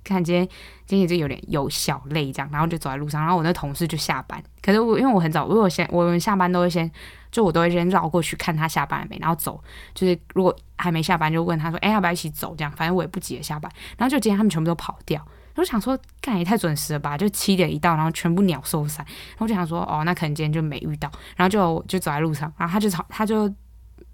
[0.09, 0.49] 看今天
[0.87, 6.91] 今天就有点有小累这样，然后就走在路上，然后我那同事就下班，可是我因为我很早，我我先我们下班都会先。
[7.31, 9.63] 就我都会先绕过去看他下班了没，然后走。
[9.95, 13.71] 就是如果还没下班，就问他说：“哎、要不要一起走？”这样，反正我也不急着下班。
[13.99, 15.23] 然后就今天他们全部都跑掉，
[15.57, 17.19] 我想说，干也太准时了吧？
[17.19, 19.05] 就七点一到，然后全部鸟兽散。
[19.07, 21.13] 然后我就想说，哦，那可能今天就没遇到。
[21.37, 23.53] 然后就就走在路上，然后他就吵他就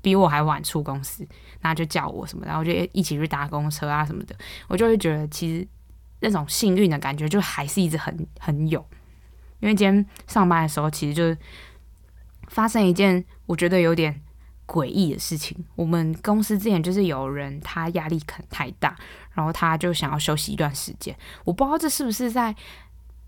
[0.03, 1.25] 比我还晚出公司，
[1.61, 4.35] 然后就叫我什么，然后就一起去搭公车啊什么的。
[4.67, 5.69] 我就会觉得，其实
[6.25, 8.85] 那种幸运的感觉，就还是一直很很有。
[9.61, 11.39] 因为今天上班的时候，其实就是。
[12.49, 14.21] 发生一件我觉得有点
[14.67, 15.57] 诡异的事情。
[15.75, 18.95] 我们公司之前就是有人他压力可能太大，
[19.33, 21.17] 然后他就想要休息一段时间。
[21.45, 22.55] 我不知道这是不是在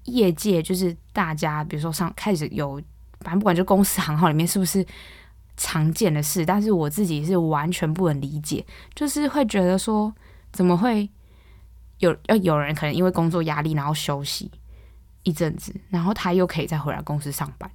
[0.04, 2.80] 业界，就是大家比如说上开始有，
[3.20, 4.87] 反正不管就公司行号里面是不是
[5.56, 10.14] 常见的事，但是我自己是完全不能理解，就是会觉得说
[10.52, 11.09] 怎么会
[11.98, 14.50] 有要有人可能因为工作压力然后休息
[15.22, 17.70] 一阵子，然后他又可以再回来公司上班。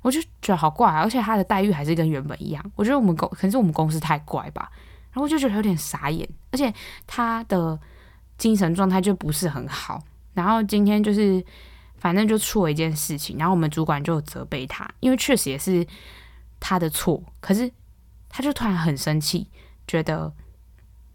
[0.00, 2.72] 我就觉得好怪啊，而且他的待遇还是跟原本一样。
[2.74, 4.68] 我觉得我们公可能是我们公司太怪吧，
[5.10, 6.72] 然后我就觉得有点傻眼，而且
[7.06, 7.78] 他的
[8.36, 10.02] 精神状态就不是很好。
[10.34, 11.44] 然后今天就是
[11.98, 15.86] 反正就出了一件事情，然后我们主管就责备他，因为确实也是
[16.58, 17.70] 他的错，可是
[18.28, 19.48] 他就突然很生气，
[19.86, 20.32] 觉得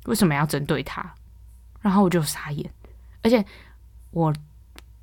[0.05, 1.13] 为什么要针对他？
[1.87, 2.69] 然后我就傻眼，
[3.23, 3.43] 而且
[4.11, 4.33] 我。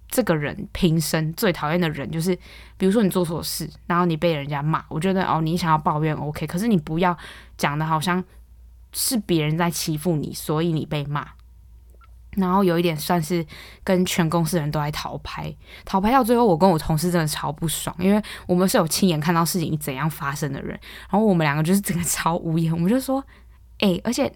[0.07, 2.38] 这个人平生最讨厌的人就是，
[2.77, 7.18] 比如说你做错事，然后你被人家骂，我觉得哦，你想要抱怨 OK，可是你不要
[7.57, 8.23] 讲的好像
[8.92, 11.27] 是别人在欺负你，所以你被骂，
[12.37, 13.44] 然后有一点算是
[13.83, 15.53] 跟全公司人都来讨拍，
[15.85, 20.79] 讨拍到最后，我跟我同事真的超不爽，因为我们是有亲眼看到事情怎样发生的人，
[21.11, 23.25] 然后我们两个就是整个 超无言，我们就说，
[23.81, 24.33] 哎，而且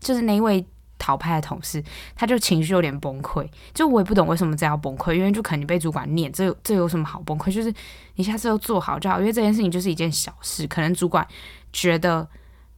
[0.00, 0.66] 就是那一位。
[1.02, 1.82] 逃拍的同事，
[2.14, 7.52] 他就情绪有点崩溃，就我也不懂为什么这样崩溃，因为就可能被主管念，这这有什么好崩溃？
[7.52, 7.74] 就是
[8.14, 11.26] 你下次都做好就好，因为这件事情就是一件小事，可能主管
[11.72, 12.24] 觉得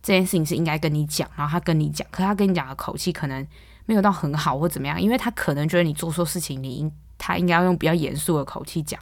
[0.03, 3.47] 这件事情是应该跟你讲，然后他跟你讲，可他跟你讲的口气可能
[3.85, 8.99] 没有到很好或怎么样，因为他可能觉得你做错事情，你应他应该要用比较严肃的口气讲，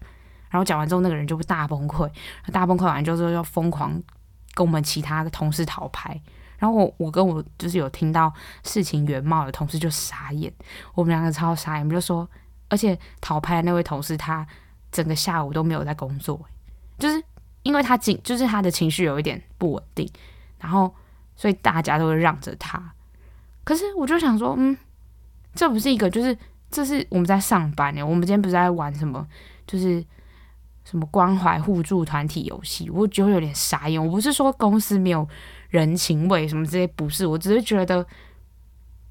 [0.50, 2.11] 然后讲完之后那个人就会大崩溃，
[2.52, 3.92] 大崩溃完之后就要疯狂
[4.54, 6.20] 跟我们其他同事讨拍。
[6.62, 10.53] 然后我我跟我就是有听到事情原貌的同事就傻眼，
[10.94, 12.29] 我们两个超傻眼，我们就说，
[12.68, 14.46] 而且逃拍的那位同事他
[14.92, 16.40] 整个下午都没有在工作，
[17.01, 17.20] 就是
[17.64, 20.09] 因为他情就是他的情绪有一点不稳定，
[20.61, 20.94] 然后
[21.35, 22.81] 所以大家都会让着他。
[23.64, 24.79] 可是我就想说，嗯，
[25.57, 26.38] 这不是一个就是
[26.70, 29.27] 这是我们在上班呢，我们今天不是在玩什么，
[29.66, 30.05] 就是。
[30.85, 34.05] 什么关怀互助团体游戏，我就有点傻眼。
[34.05, 35.27] 我不是说公司没有
[35.72, 38.06] 人情味什么这些，不是，我只是觉得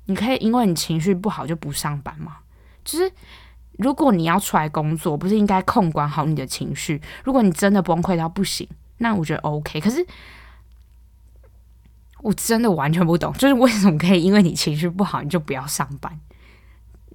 [0.05, 2.37] 你可以因为你情绪不好就不上班吗？
[2.85, 3.11] 就是
[3.79, 7.01] 如果你要出来工作，不是应该控管好你的情绪？
[7.23, 8.67] 如果你真的崩溃到不行，
[8.99, 9.81] 那我觉得 OK。
[9.81, 10.05] 可是
[12.19, 16.19] 我真的完全不懂，就是为什么可以因为你情绪不好你就不要上班？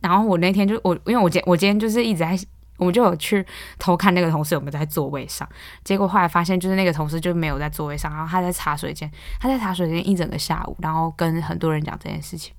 [0.02, 2.36] 然后我那天就我因为我今我今天就是一直在。
[2.76, 3.44] 我们就有去
[3.78, 5.48] 偷看那个同事有没有在座位上，
[5.82, 9.10] 结果后来发现就是那个同事就没有在座位上，然后他在茶水间，
[9.40, 12.54] 他在茶水间一整个下午，然后跟很多人讲这件事情，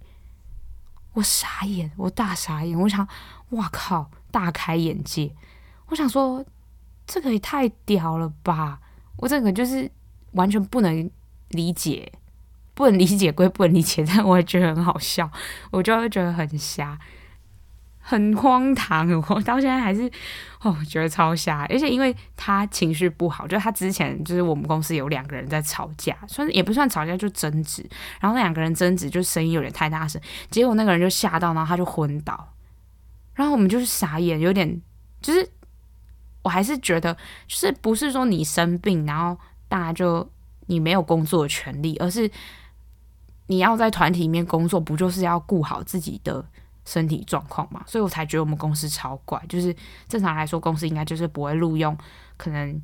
[1.14, 3.08] 我傻眼，我大傻眼，我想，
[3.52, 5.36] 哇靠，大开眼界，
[5.88, 6.44] 我想说，
[7.06, 8.80] 这个也太屌了吧，
[9.18, 9.90] 我这个就是
[10.32, 11.10] 完全不能
[11.50, 12.12] 理解，
[12.74, 15.30] 不能理解归不能理解，但我也觉得很好笑，
[15.72, 16.98] 我就会觉得很瞎。
[18.10, 20.10] 很荒唐，我 到现在还是
[20.62, 21.68] 哦，觉得超瞎。
[21.70, 27.86] 而且因为他情绪不好，就他之前就是我们公司有两个人在吵架，算也不算吵架，就争执。
[28.22, 32.54] 然后那两个人争执，就声音有点太大声，结果那个人就吓到，然后他就昏倒。
[33.34, 34.82] 然后我们就是傻眼，有点
[35.22, 35.46] 就是，
[36.44, 37.14] 我还是觉得，
[37.46, 40.26] 就是不是说你生病，然后大家就
[40.68, 42.32] 你没有工作的权利，而是
[43.48, 46.46] 你要在团体里面工作，不就是要顾好自己的。
[46.88, 49.44] 身体状况嘛，所以我才觉得我们公司超怪。
[49.50, 49.76] 就是
[50.08, 51.96] 正常来说，公司应该就是不会录用
[52.38, 52.82] 可能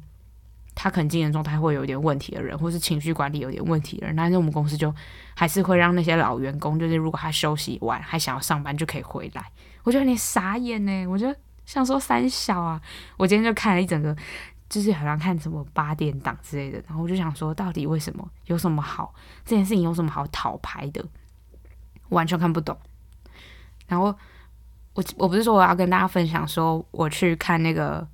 [0.75, 4.13] 他可能精神状态会有点问题的人，或是情绪管理有点问题的人。
[4.13, 4.93] 但是我们公司就
[5.33, 9.45] 还是会让那些老员工，就是如果他休息完还想要上班，就可以回来。
[9.83, 11.33] 我觉得你傻眼呢，我就
[11.65, 12.81] 想说三小啊。
[13.15, 14.13] 我今天就看了一整个，
[14.67, 19.13] 就是好像看什么八点档之类的，然后我就想说，到底为什么有什么好？
[19.45, 21.05] 这件事情有什么好讨拍的？
[22.09, 22.77] 完全看不懂。
[23.93, 24.05] 然后
[24.93, 28.05] 我我不是说我要跟大家分享说我去看那个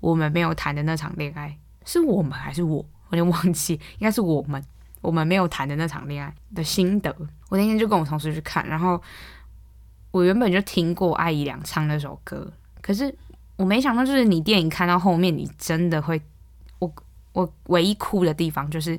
[0.00, 2.78] 我们没有谈的那场恋爱，是我们还是我？
[3.08, 4.62] 我有点忘记，应该是我们
[5.02, 7.14] 我们没有谈的那场恋爱的心得。
[7.50, 9.00] 我那天就跟我同事去看，然后
[10.10, 13.14] 我原本就听过艾怡良唱那首歌，可是
[13.56, 16.20] 我没想到，就是你电影看到后面，你真的会，
[16.78, 16.92] 我
[17.32, 18.98] 我唯一哭的地方就是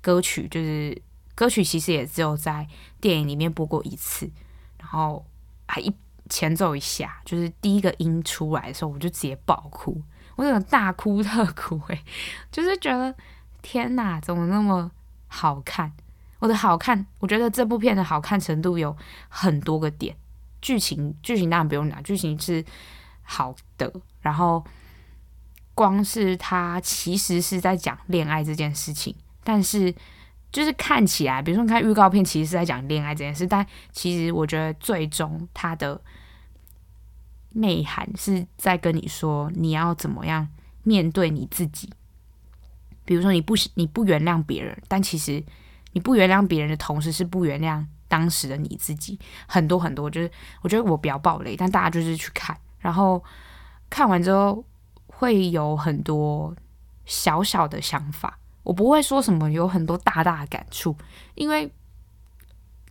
[0.00, 1.00] 歌曲，就是
[1.34, 2.66] 歌曲其实也只有在
[3.00, 4.30] 电影里面播过一次，
[4.78, 5.24] 然后。
[5.70, 5.94] 还一
[6.28, 10.02] 前奏一下，就是第一个音出来的时候，我就直接爆哭，
[10.34, 12.04] 我真的大哭特哭诶、
[12.50, 13.14] 就是觉得
[13.62, 14.90] 天哪，怎么那么
[15.28, 15.92] 好看？
[16.40, 18.96] 我的好看，我觉得这部片的好看程度有
[19.28, 20.16] 很多个点，
[20.60, 22.64] 剧情剧情当然不用讲，剧情是
[23.22, 24.64] 好的，然后
[25.74, 29.94] 光是它其实是在讲恋爱这件事情，但是。
[30.52, 36.00] 就是看起来，比如说你看预告片，其实是在讲恋爱这件事，但其实我觉得最终它的
[37.50, 40.48] 内涵是在跟你说你要怎么样
[40.82, 41.88] 面对你自己。
[43.04, 45.42] 比如说你不你不原谅别人，但其实
[45.92, 49.18] 你不原谅别人的同时是不原谅当时的你自己。
[49.46, 50.30] 很多很多，就是
[50.62, 53.22] 我觉得我比较暴雷，但大家就是去看，然后
[53.88, 54.64] 看完之后
[55.06, 56.54] 会有很多
[57.04, 58.39] 小小的想法。
[58.62, 60.94] 我不会说什么有很多大大的感触，
[61.34, 61.70] 因为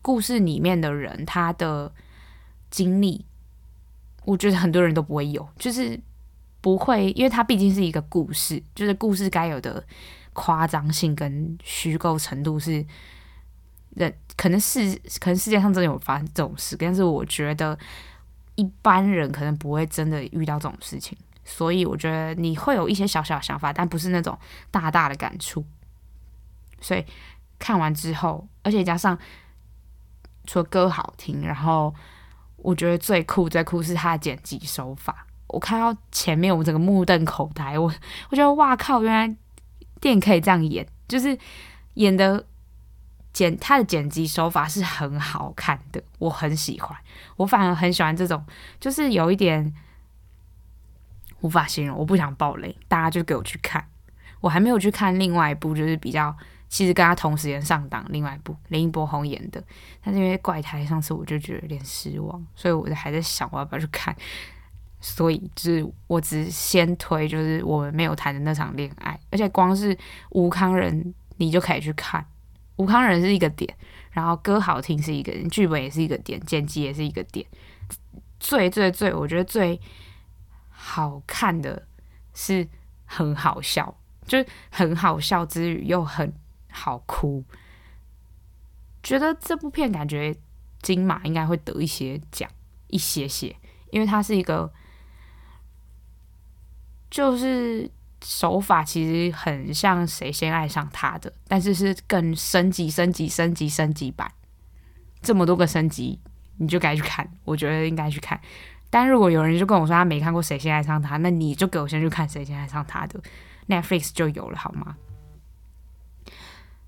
[0.01, 1.91] 故事里面的人他的
[2.71, 3.25] 经历，
[4.25, 5.99] 我觉得很多人都不会有，就是
[6.61, 9.83] 不会，因为它毕竟是一个故事，就是故事该有的
[10.33, 12.85] 夸张性跟虚构程度是
[13.91, 17.77] 人可能是可能世界上真的有发生这种事，但是我觉得
[18.55, 21.17] 一般人可能不会真的遇到这种事情。
[21.51, 24.37] 所以我觉得你会有一些小小想法，但不是那种
[24.69, 25.65] 大大的感触。
[26.79, 27.03] 所以
[27.57, 29.17] 看完之后，而且加上
[30.45, 31.93] 除了歌好听，然后
[32.57, 35.25] 我觉得最酷最酷是他的剪辑手法。
[35.47, 37.91] 我看到前面我整个目瞪口呆，我
[38.29, 39.35] 我觉得哇靠，原来
[39.99, 41.35] 电影可以这样演，就是
[41.95, 42.45] 演的
[43.33, 46.95] 剪他的剪辑手法是很好看的，我很喜欢。
[47.37, 48.45] 我反而很喜欢这种，
[48.79, 49.73] 就是有一点。
[51.41, 53.85] 无法形容，我不想爆雷，大家就给我去看。
[54.41, 56.33] 我还没有去看另外一部，就是比较
[56.69, 59.61] 其实跟他同时间上档另外一部林一博红演的，
[60.01, 64.15] 但是因为怪胎上次我就觉得有点失望，所以我就还在想我要不要去看。
[65.01, 69.97] 所以就是我只先推，就是我们没有谈的那场恋爱，而且光是
[70.29, 72.25] 吴康仁你就可以去看，
[72.77, 73.73] 吴康仁是一个点，
[74.11, 77.45] 然后歌好听是一个点，剧本也是一个点，剪辑也是一个点，
[78.39, 79.79] 最最最我觉得最。
[80.81, 81.85] 好看的
[82.33, 82.65] 是
[83.03, 86.33] 很好笑，就是很好笑之余又很
[86.71, 87.43] 好哭。
[89.03, 90.33] 觉得这部片感觉
[90.81, 92.49] 金马应该会得一些奖，
[92.87, 93.53] 一些些，
[93.91, 94.71] 因为它是一个，
[97.11, 97.91] 就是
[98.23, 104.31] 手法其实很像《谁先爱上他》的，但是是更升级、升级、升级、升级版。
[105.21, 106.17] 这么多个升级，
[106.57, 108.39] 你就该去看，我觉得应该去看。
[108.91, 113.21] 但如果有人就跟我说他没看过《谁先爱上他》，那你就给我先去看《谁先爱上他》的
[113.67, 114.97] Netflix 就有了，好吗？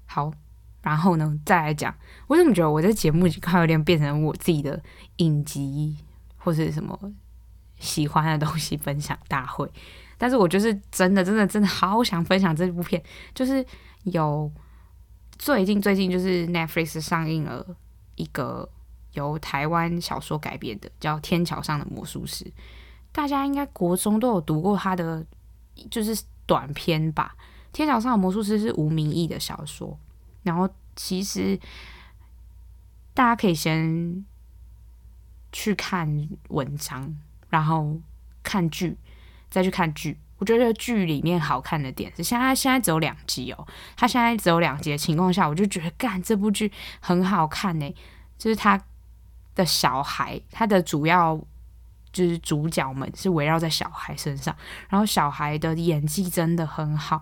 [0.07, 0.31] 好，
[0.81, 1.95] 然后呢，再来讲，
[2.27, 4.81] 我怎么觉得我这节目快有点变成我自己的
[5.17, 5.95] 影集
[6.37, 6.99] 或是什么
[7.77, 9.71] 喜欢的东西分享大会？
[10.17, 13.01] 但是我就是真的真的真的好想分享这部片，
[13.35, 13.63] 就是
[14.05, 14.51] 有
[15.37, 17.65] 最近最近就是 Netflix 上映了
[18.15, 18.67] 一个。
[19.13, 22.45] 由台湾小说改编的，叫《天桥上的魔术师》，
[23.11, 25.25] 大家应该国中都有读过他的，
[25.89, 27.35] 就是短篇吧。
[27.71, 29.97] 《天桥上的魔术师》是吴明义的小说，
[30.43, 31.59] 然后其实
[33.13, 34.25] 大家可以先
[35.51, 37.17] 去看文章，
[37.49, 37.99] 然后
[38.43, 38.97] 看剧，
[39.49, 40.17] 再去看剧。
[40.37, 43.67] 我觉得剧里面好看的点是，现在现在只有两集哦。
[43.95, 47.95] 他现在只有两集的情况下，我就觉得干这部剧很好看呢。
[48.39, 48.81] 就是他
[49.55, 51.39] 的小孩，他的主要
[52.11, 54.55] 就是主角们是围绕在小孩身上，
[54.89, 57.21] 然后小孩的演技真的很好。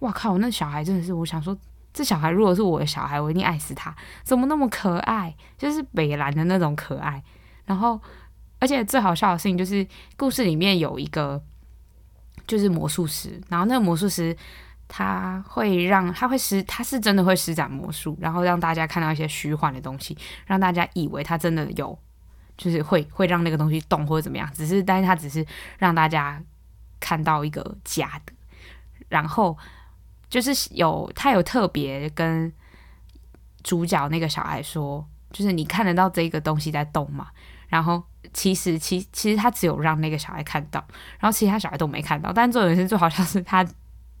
[0.00, 1.56] 哇靠，那小孩真的是，我想说，
[1.92, 3.94] 这小孩如果是我的小孩，我一定爱死他。
[4.22, 5.34] 怎么那么可爱？
[5.56, 7.22] 就是北蓝的那种可爱。
[7.64, 8.00] 然后，
[8.58, 9.86] 而且最好笑的事情就是，
[10.16, 11.42] 故事里面有一个。
[12.46, 14.36] 就是魔术师，然后那个魔术师
[14.88, 20.16] 他会让他会施，他是真的会施展魔术，然后让大家看到一些虚幻的东西，
[20.46, 21.98] 让大家以为他真的有，
[22.56, 25.44] 就是会会让那个东西动或者怎么样，只是但是他只是
[25.78, 26.42] 让大家
[27.00, 28.32] 看到一个假的，
[29.08, 29.56] 然后
[30.28, 32.52] 就是有他有特别跟
[33.62, 37.28] 主角那个小孩说，就是你看得到这个东西在动吗？
[37.68, 38.02] 然后。
[38.32, 40.84] 其实，其其实他只有让那个小孩看到，
[41.18, 42.32] 然后其他小孩都没看到。
[42.32, 43.64] 但重点是，最好像是他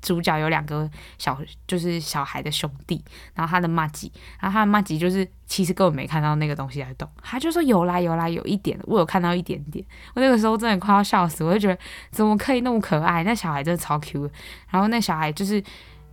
[0.06, 0.88] 主角有两个
[1.18, 1.36] 小，
[1.66, 3.04] 就是小孩的兄弟，
[3.34, 9.84] 然后他的麻吉，然后他的麻吉就是其实根本没看到那个东西在动，他就说有啦有啦，有一点，我有看到一点点。
[10.14, 11.76] 我那个时候真的快要笑死，我就觉得
[12.12, 13.24] 怎么可以那么可爱？
[13.24, 14.30] 那小孩真的超 Q。
[14.70, 15.60] 然后那小孩就是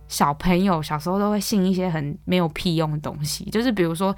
[0.08, 4.12] 小朋友小时候都会信一些很没有屁用的东西，就是比如说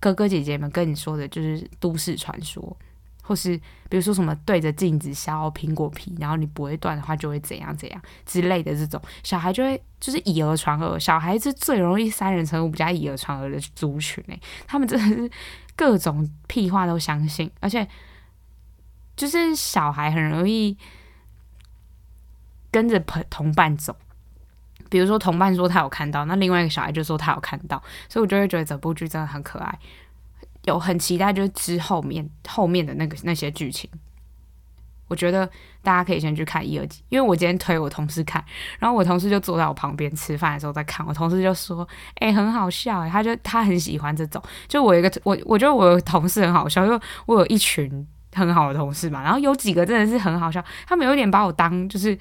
[0.00, 2.76] 哥哥姐姐们跟你说的，就是都市传说。
[3.30, 3.56] 或是
[3.88, 15.30] 比如说什么对着镜子削苹果皮，然后你不会断的话就会怎样怎样之类的这种，小孩就会就是以讹传讹，小孩是最容易三人成虎比较以讹传讹的族群诶，他们真的是
[15.76, 17.86] 各种屁话都相信，而且
[19.14, 20.76] 就是小孩很容易
[22.72, 23.94] 跟着朋同伴走，
[24.88, 29.78] 比如说同伴说他有看到，那另外一个小孩就说他有看到，所以我就会觉得整部剧真的很可爱。
[30.64, 33.88] 有很期待，就是之后面后面的那个那些剧情，
[35.08, 35.48] 我觉得
[35.82, 38.44] 大家可以先去看一二集，因为我今天推我同事看，
[38.78, 41.86] 然后我同事就坐在我旁边吃饭的时候在看，我同事就说
[42.20, 52.18] ：“哎、很好笑哎！”他就他很喜欢这种，就我一个我我觉得我有同事很好笑，因为我有一群很好的同事嘛，然后有几个真的是很好笑，他们有点把我当就是。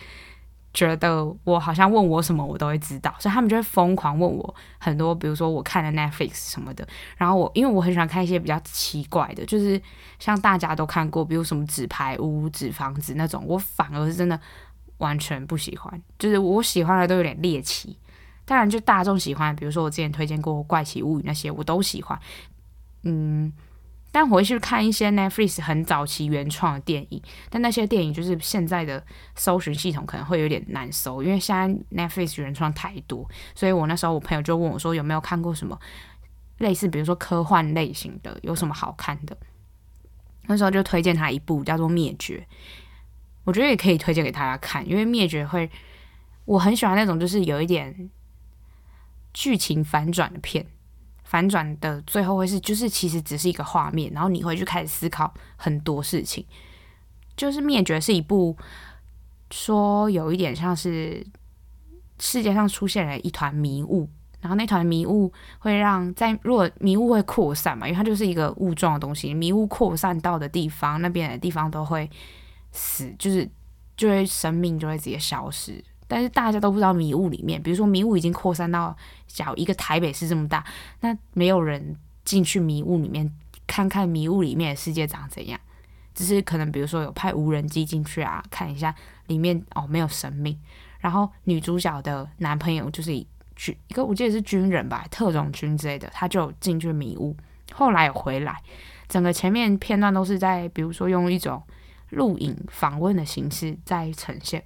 [0.88, 6.88] 觉得我好像问我什么我都会知道，所以他们就会疯狂问我很多，比如说我看的 Netflix 什么的。
[7.18, 9.82] 然后我因为我很喜欢看一些比较奇怪的，就是
[10.20, 14.40] 像大家都看过，比如什么纸牌屋、纸房子那种，我反而是真的
[15.00, 16.02] 完全不喜欢。
[16.18, 17.98] 就是我喜欢的都有点猎奇，
[18.46, 22.18] 当然就大众喜欢，比如说我之前推荐过怪奇物语那些，我都喜欢。
[23.04, 23.52] 嗯。
[24.12, 29.06] 但回去看一些 Netflix 很早期原创的电影，但那些电影就是现在的
[29.36, 35.80] 搜寻系统可能会有点难搜，因为现在 Netflix 原创太多，所以我那时候我朋友就问我说有没有看过什么
[36.58, 39.38] 类似，比如说科幻类型的，有什么好看的？
[40.48, 42.38] 那时候就推荐他一部叫做《灭绝》，
[43.44, 45.70] 我觉得也可以推荐给大家看，因为《灭绝》会
[46.46, 48.10] 我很喜欢那种就是有一点
[49.32, 50.66] 剧情反转的片。
[51.30, 56.44] 反转的最后会是，就是其实只是一个画面，然后你会去开始思考很多事情。
[57.38, 58.58] 就是灭绝是一部
[59.52, 61.24] 说有一点像是
[62.20, 64.10] 世界上出现了一团迷雾，
[64.42, 72.10] 然后那团迷雾会让在如果迷雾会扩散嘛，因为它就是一个雾状的东西，迷雾扩散到的地方，那边的地方都会
[72.72, 73.48] 死，就是
[73.96, 75.84] 就会生命就会直接消失。
[76.10, 78.98] 但是大家都不知道迷雾里面，比如说迷雾已经扩散到
[79.28, 80.66] 小一个台北市这么大，
[81.02, 81.96] 那没有人
[82.26, 83.32] 进去迷雾里面
[83.68, 85.60] 看看迷雾里面的世界长怎样，
[86.16, 88.94] 只是可能比如说有派无人机进去啊，看一下
[89.28, 90.58] 里面哦，没有生命。
[91.00, 97.38] 然后女主角的男朋友就是一军一个我记得是军人吧，特种军之类的，他就进去迷雾，
[97.72, 98.58] 后来有回来。
[99.08, 101.62] 整个前面片段都是在比如说用一种
[102.10, 104.64] 录影访问的形式在呈现。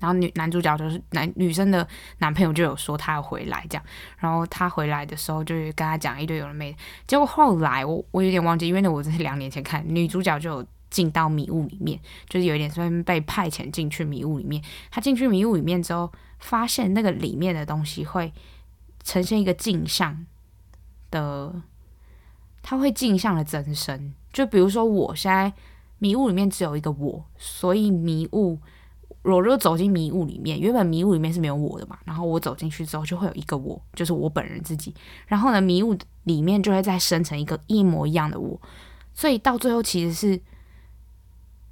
[0.00, 1.86] 然后女男主角就是男女生的
[2.18, 3.84] 男朋友就有说他要回来这样，
[4.18, 6.74] 然后他回来的时候就是跟他讲一堆有的没，
[7.06, 14.62] 结果后来我我有点忘记，因为那我这是两年前看，女主角就有进到迷雾里面，就是有一点算被派遣进去迷雾里面。
[14.90, 18.32] 他进去迷雾里面之后，发现那个里面的东西会
[19.04, 20.26] 呈现一个镜像
[21.10, 21.62] 的，
[22.62, 24.14] 他会镜像的增生。
[24.32, 25.52] 就比如说我现在
[25.98, 28.58] 迷雾里面只有一个我，所以迷雾。
[29.22, 34.94] 我如果走进迷雾里面，原本迷雾里面是没有我的嘛，然后我走进去之后就会有一个我，就是我本人自己。
[35.26, 38.60] 然后呢，迷雾里面就会再生成一个一模一样的我，
[39.12, 40.40] 所以到最后其实是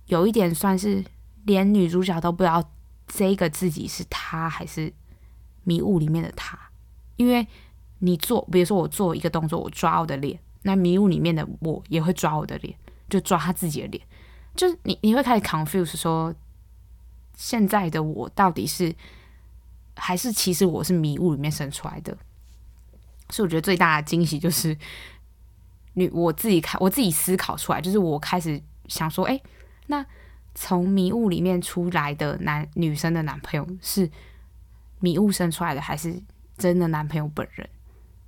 [0.07, 1.05] 有一点算是
[1.44, 2.62] 连女主角都不知道
[3.07, 4.92] 这个自己是他还是
[5.64, 6.59] 迷雾里面的他，
[7.16, 7.46] 因为
[8.01, 12.74] 你做，比如说我做一个动作，我抓我的脸，那迷雾里面的我也会抓我的脸，
[13.09, 14.03] 就抓他自己的脸，
[14.55, 16.34] 就是你你会开始 confuse 说，
[17.39, 18.93] 现在的我到底是
[19.95, 22.18] 还是其实我是迷雾里面生出来的？
[23.30, 24.76] 所以我觉得最大的惊喜就是，
[25.93, 29.41] 你我自己看我自己思考出来，就是我开始想说，哎，
[29.86, 30.05] 那
[30.55, 34.11] 从迷雾里面出来的男女生的男朋友是
[34.99, 36.20] 迷雾生出来的，还是
[36.57, 37.68] 真的男朋友本人？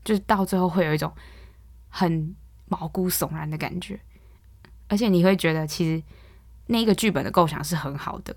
[0.05, 1.13] 就是到最后会有一种
[1.89, 2.37] 很
[2.67, 3.99] 毛骨悚然的感觉，
[4.87, 6.01] 而且你会觉得其实
[6.67, 8.37] 那一个剧本的构想是很好的。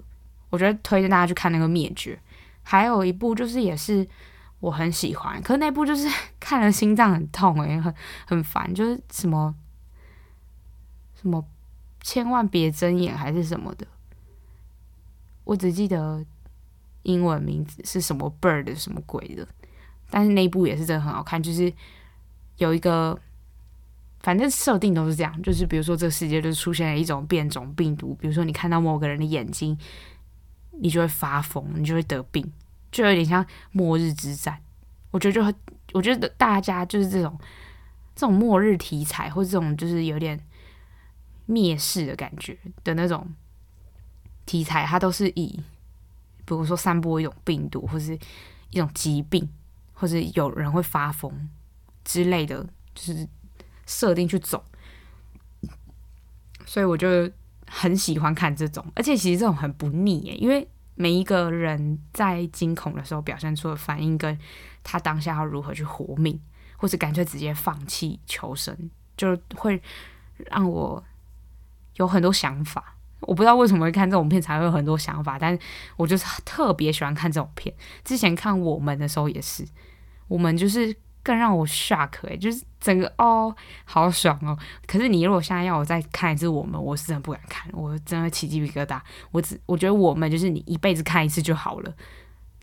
[0.54, 2.14] 我觉得推荐大家去看那个《灭绝》，
[2.62, 4.08] 还有一部就是也是
[4.60, 6.08] 我很喜欢，可是那部就是
[6.40, 7.92] 看了心脏很痛诶、很
[8.28, 9.56] 很烦，就是什么
[11.20, 11.44] 什么
[12.02, 13.88] 千万别睁眼还是什么的，
[15.44, 16.24] 我只记得
[17.02, 19.48] 英文名字是什么 bird 什么鬼的。
[20.12, 21.74] 但是那部也是真的很好看，就是
[22.58, 23.20] 有一个，
[24.20, 29.76] 反正设定都是这样，就是比如说这个世界就出现了一种变种病毒，比如说你看到某个人的眼睛，
[30.80, 32.52] 你就会发疯，你就会得病，
[32.92, 34.60] 就有点像末日之战。
[35.12, 35.58] 我觉得就，
[35.94, 37.40] 我觉得大家就是这种
[38.16, 40.40] 这种末日题材，或者这种就是有点
[41.46, 43.34] 灭世的感觉的那种
[44.46, 45.60] 题材，它都是以
[46.46, 48.18] 比如说散播一种病毒，或是
[48.72, 49.50] 一种疾病。
[49.96, 51.50] 或者有人会发疯
[52.04, 53.26] 之类的，就是
[53.86, 54.62] 设定去走，
[56.66, 57.32] 所以我就
[57.76, 64.38] 很喜欢看这种，而且其实这种很不腻耶，因为每一个人在惊恐的时候表现出的反应，跟
[64.84, 66.40] 他当下要如何去活命，
[66.78, 68.78] 或是干脆直接放弃求生，
[69.18, 69.82] 就会
[70.52, 71.04] 让我
[71.96, 72.96] 有很多想法。
[73.22, 75.58] 我不知道为什么会看这种片才会有很多想法，但
[75.98, 77.74] 我就是特别喜欢看这种片。
[78.04, 79.66] 之前看我们的时候也是，
[80.28, 83.56] 我们就是更让我 shock 哎、就是整个哦
[83.86, 84.58] 好爽哦。
[84.86, 89.00] 可是你如果现在要我再看一次我们，我是真的不敢看，我真的起鸡皮疙瘩。
[89.32, 91.94] 我只我觉得我们就是你一辈子看一次就好了，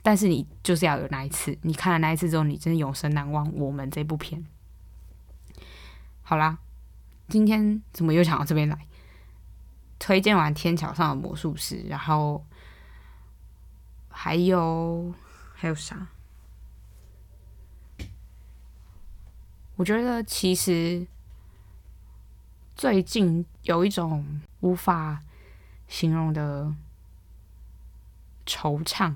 [0.03, 3.51] 但是你就是要有那一次，你看了那一次之后，你真的永生难忘。
[3.55, 4.45] 我们这部片，
[6.23, 6.59] 好啦，
[7.29, 8.79] 今天怎么又想到这边来？
[9.99, 12.43] 推荐完《天桥上的魔术师》，然后
[14.09, 15.13] 还有
[15.55, 16.07] 还有啥？
[19.81, 21.07] 我觉得其实
[22.77, 25.23] 最近有一种无法
[25.89, 26.71] 形容的
[28.45, 29.15] 惆怅，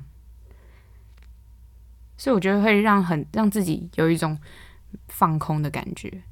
[2.16, 4.38] 所以我觉得会让很让自己有一种
[5.08, 6.22] 放空的感觉。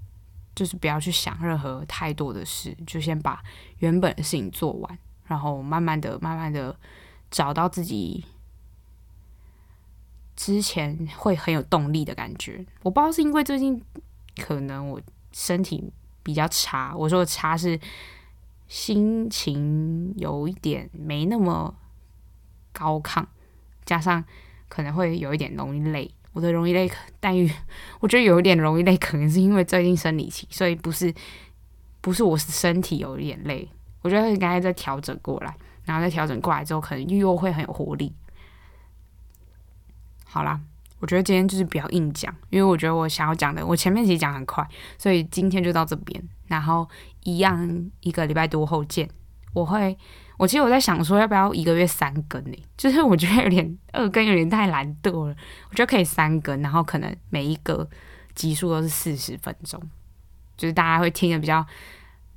[0.55, 3.45] 就是不要去想任何太多的事，就先把
[3.80, 6.74] 原本的事情做完，然后慢慢的、慢慢的
[7.30, 8.24] 找到自己
[10.35, 12.64] 之前会很有动力的感觉。
[12.83, 13.83] 我不知道是因为最近
[14.37, 15.01] 可能我
[15.33, 17.78] 身体比较差，我说的差是
[18.68, 21.74] 心情有一点没那么
[22.72, 23.24] 高亢，
[23.85, 24.24] 加上
[24.68, 26.11] 可能会有一点容易累。
[26.33, 27.51] 我的容易累，但于
[28.01, 31.12] 我觉得有一点容易累，可能是因为最近生理期，所以不是
[32.01, 33.68] 不是我是身体有一点累，
[34.01, 35.55] 我觉得应该再调整过来，
[35.85, 38.14] 然后再调整过来之后，可能又会很有活力。
[40.24, 40.59] 好啦，
[41.03, 46.88] 我觉得今天就是比较硬讲，因为我觉得我想要讲的，我前面其实讲很快，所以今天就到这边，然后
[47.24, 49.07] 一样一个礼拜多后见，
[49.53, 49.98] 我会。
[50.38, 52.57] 我其实我在想说，要不要一个月三更呢？
[52.76, 55.36] 就是我觉得有点二更，有点太懒惰了。
[55.68, 57.88] 我觉得可以三更，然后可能每一个
[58.34, 59.80] 集数都是四十分钟，
[60.57, 61.64] 就是大家会听的比较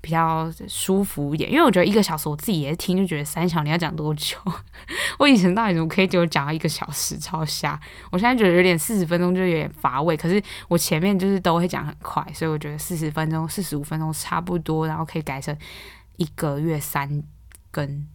[0.06, 1.52] 比较舒服一点。
[1.52, 4.38] 因为我觉得一个小时我自己也听就觉得三小，你要讲多久？
[5.18, 7.80] 我以前到底怎么可以就讲到一个小时超瞎？
[8.12, 10.16] 我现在觉得有点四十分钟就有点乏味。
[10.16, 15.58] 可是我前面就是都会讲很快，所以我觉得四十分钟、四十五分钟差不多，然后可以改成
[16.18, 17.24] 一个月三。
[17.72, 18.08] 更，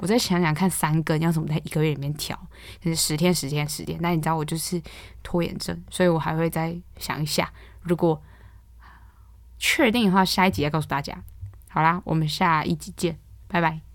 [0.00, 2.38] 我再想想看，三更要怎么在一个月里面调？
[2.78, 3.96] 就是十天、十天、十天。
[4.02, 4.82] 那你知道我就是
[5.22, 7.50] 拖延症，所以我还会再想一下。
[7.80, 8.20] 如果
[9.58, 11.24] 确定的话，下一集再告诉大家。
[11.68, 13.87] 好啦，我们下一集见，拜拜。